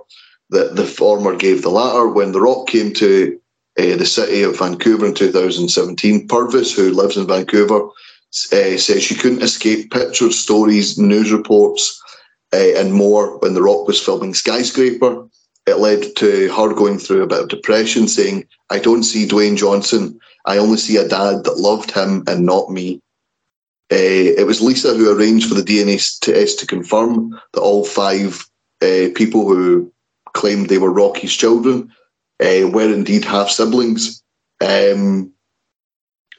[0.49, 2.07] that the former gave the latter.
[2.07, 3.39] When The Rock came to
[3.79, 9.15] uh, the city of Vancouver in 2017, Purvis, who lives in Vancouver, uh, says she
[9.15, 12.01] couldn't escape pictures, stories, news reports,
[12.53, 15.27] uh, and more when The Rock was filming Skyscraper.
[15.67, 19.55] It led to her going through a bit of depression, saying, I don't see Dwayne
[19.55, 23.01] Johnson I only see a dad that loved him and not me.
[23.91, 28.47] Uh, it was Lisa who arranged for the DNA test to confirm that all five
[28.81, 29.91] uh, people who
[30.34, 31.91] claimed they were Rocky's children
[32.39, 34.23] uh, were indeed half siblings.
[34.61, 35.34] Um,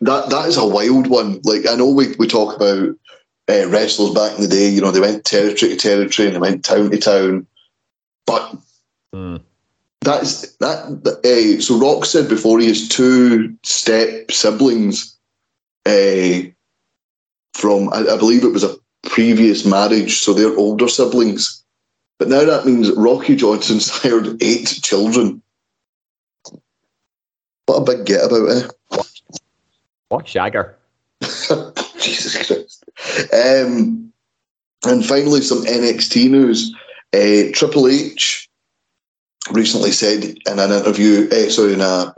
[0.00, 1.40] that that is a wild one.
[1.44, 2.96] Like I know we, we talk about
[3.50, 4.68] uh, wrestlers back in the day.
[4.68, 7.46] You know they went territory to territory and they went town to town,
[8.26, 8.56] but
[9.14, 9.42] mm
[10.02, 11.20] that's that.
[11.24, 15.16] Uh, so Rock said before he has two step siblings
[15.86, 16.40] uh,
[17.54, 21.64] from, I, I, believe it was a previous marriage, so they're older siblings.
[22.18, 25.42] But now that means Rocky Johnson's hired eight children.
[27.66, 28.70] What a big get about it.
[30.08, 30.74] What shagger?
[32.00, 32.84] Jesus Christ.
[33.32, 34.12] Um,
[34.84, 36.74] and finally, some NXT news.
[37.14, 38.48] Uh, Triple H
[39.50, 42.14] recently said in an interview, eh, sorry, in a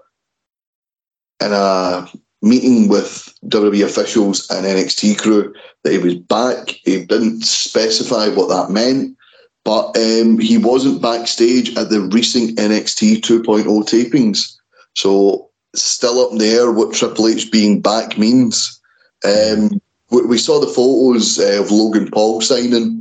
[1.42, 2.08] in a
[2.42, 5.52] meeting with WWE officials and NXT crew
[5.82, 6.76] that he was back.
[6.84, 9.16] He didn't specify what that meant,
[9.64, 14.54] but um, he wasn't backstage at the recent NXT 2.0 tapings.
[14.94, 18.80] So still up there what Triple H being back means.
[19.24, 19.80] Um,
[20.10, 22.93] we, we, saw the photos uh, of Logan Paul signing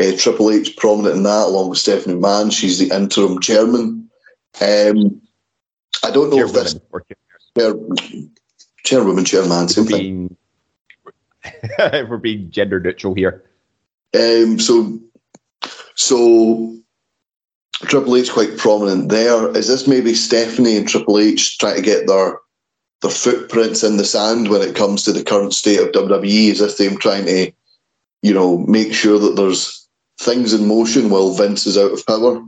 [0.00, 2.50] Uh, Triple H prominent in that, along with Stephanie McMahon.
[2.50, 4.08] She's the interim chairman.
[4.60, 5.20] Um,
[6.02, 7.16] I don't know if this Chairwoman or chair-
[7.58, 7.74] chair,
[8.84, 10.00] chairwoman, chairman, same we're thing.
[10.00, 10.36] being
[12.08, 13.44] we're being gender neutral here.
[14.14, 14.98] Um, so,
[15.94, 16.76] so
[17.84, 19.54] Triple H quite prominent there.
[19.56, 22.38] Is this maybe Stephanie and Triple H trying to get their
[23.02, 26.50] their footprints in the sand when it comes to the current state of WWE?
[26.50, 27.52] Is this them trying to,
[28.22, 29.79] you know, make sure that there's
[30.20, 32.42] things in motion while Vince is out of power?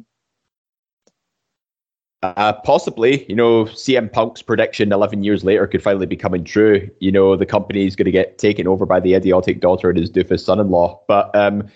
[2.23, 6.89] Uh, possibly, you know, CM Punk's prediction 11 years later could finally be coming true.
[7.01, 10.11] You know, the company's going to get taken over by the idiotic daughter and his
[10.11, 11.01] doofus son-in-law.
[11.09, 11.69] But um,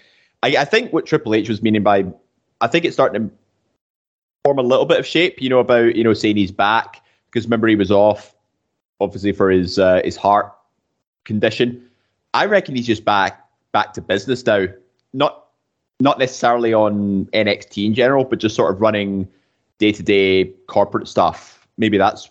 [0.44, 2.04] I, I think what Triple H was meaning by,
[2.60, 3.34] I think it's starting to
[4.44, 5.42] form a little bit of shape.
[5.42, 8.32] You know, about you know saying he's back because remember he was off,
[9.00, 10.54] obviously for his uh, his heart
[11.24, 11.84] condition.
[12.34, 14.66] I reckon he's just back back to business now.
[15.12, 15.45] Not
[16.00, 19.28] not necessarily on NXT in general, but just sort of running
[19.78, 21.66] day to day corporate stuff.
[21.78, 22.30] Maybe that's,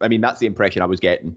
[0.00, 1.36] I mean, that's the impression I was getting.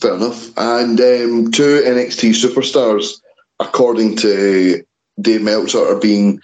[0.00, 0.56] Fair enough.
[0.58, 3.20] And um, two NXT superstars,
[3.60, 4.84] according to
[5.20, 6.40] Dave Meltzer, are being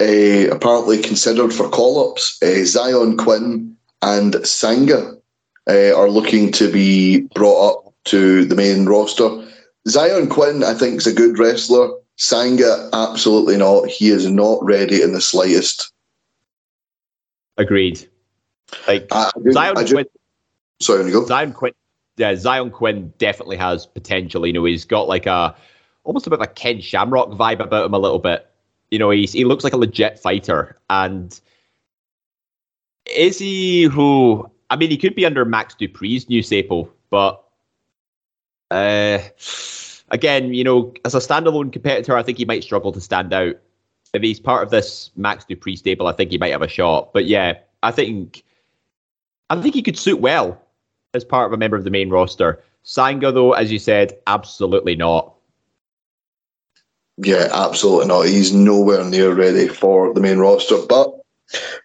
[0.00, 2.42] uh, apparently considered for call ups.
[2.42, 5.16] Uh, Zion Quinn and Sanga
[5.68, 9.46] uh, are looking to be brought up to the main roster.
[9.88, 11.90] Zion Quinn, I think, is a good wrestler.
[12.16, 13.88] Sanga, absolutely not.
[13.88, 15.92] He is not ready in the slightest.
[17.56, 18.08] Agreed.
[18.86, 20.06] Like I, Zion I just- Quinn,
[20.80, 21.26] sorry, you go.
[21.26, 21.72] Zion Quinn,
[22.16, 24.46] yeah, Zion Quinn definitely has potential.
[24.46, 25.54] You know, he's got like a
[26.04, 28.46] almost a bit of a Ken Shamrock vibe about him a little bit.
[28.90, 30.78] You know, he's he looks like a legit fighter.
[30.90, 31.38] And
[33.06, 34.48] is he who?
[34.70, 37.42] I mean, he could be under Max Dupri's new staple, but
[38.72, 39.22] uh,
[40.10, 43.56] again, you know, as a standalone competitor, I think he might struggle to stand out.
[44.14, 47.12] If he's part of this Max Dupri stable, I think he might have a shot.
[47.12, 48.42] But yeah, I think
[49.50, 50.60] I think he could suit well
[51.14, 52.62] as part of a member of the main roster.
[52.82, 55.34] Sanga, though, as you said, absolutely not.
[57.18, 58.26] Yeah, absolutely not.
[58.26, 60.78] He's nowhere near ready for the main roster.
[60.88, 61.12] But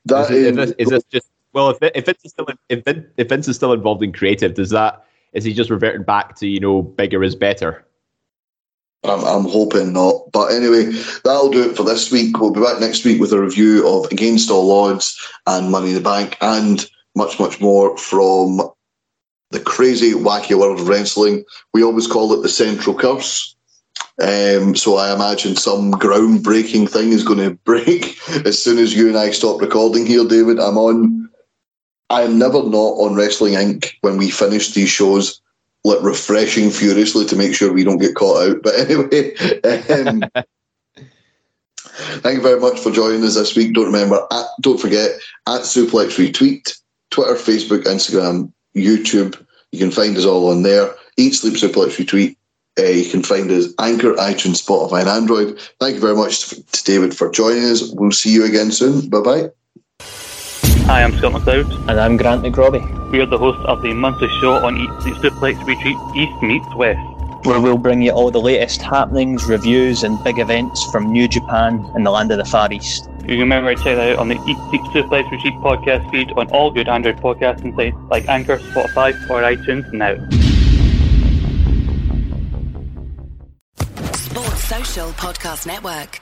[0.05, 1.69] that Is, is, it- is this, is this just well?
[1.69, 4.69] If if Vince is still if Vince, if Vince is still involved in creative, does
[4.72, 5.05] that
[5.38, 7.85] is he just reverting back to you know bigger is better?
[9.03, 10.31] I'm, I'm hoping not.
[10.34, 10.85] But anyway,
[11.23, 12.39] that'll do it for this week.
[12.39, 15.15] We'll be back next week with a review of Against All Odds
[15.45, 18.72] and Money in the Bank and much, much more from
[19.51, 21.45] the crazy, wacky world of wrestling.
[21.72, 23.55] We always call it the Central Curse.
[24.19, 29.07] Um, so I imagine some groundbreaking thing is going to break as soon as you
[29.07, 30.59] and I stop recording here, David.
[30.59, 31.27] I'm on.
[32.09, 33.93] I am never not on Wrestling Inc.
[34.01, 35.41] when we finish these shows
[35.84, 38.63] like refreshing furiously to make sure we don't get caught out.
[38.63, 39.35] But anyway,
[40.05, 40.23] um,
[42.21, 43.73] thank you very much for joining us this week.
[43.73, 45.11] Don't remember, at, don't forget
[45.47, 46.77] at Suplex Repeat,
[47.09, 49.43] Twitter, Facebook, Instagram, YouTube.
[49.71, 50.93] You can find us all on there.
[51.17, 52.38] Eat Sleep Suplex Repeat.
[52.79, 55.59] Uh, you can find us Anchor, iTunes, Spotify, and Android.
[55.79, 57.91] Thank you very much to David for joining us.
[57.93, 59.09] We'll see you again soon.
[59.09, 59.49] Bye bye.
[60.88, 61.69] Hi, I'm Scott McLeod.
[61.89, 65.15] And I'm Grant McRobbie, We are the hosts of the monthly show on Eat Sleep
[65.15, 66.99] Suplex Repeat East Meets West.
[67.45, 71.85] where we'll bring you all the latest happenings, reviews, and big events from New Japan
[71.95, 73.09] and the land of the Far East.
[73.22, 76.31] You can remember to check that out on the Eat Sleep Suplex Repeat podcast feed
[76.34, 80.15] on all good Android podcasting sites like Anchor, Spotify, or iTunes now.
[84.14, 86.22] Sports Social Podcast Network.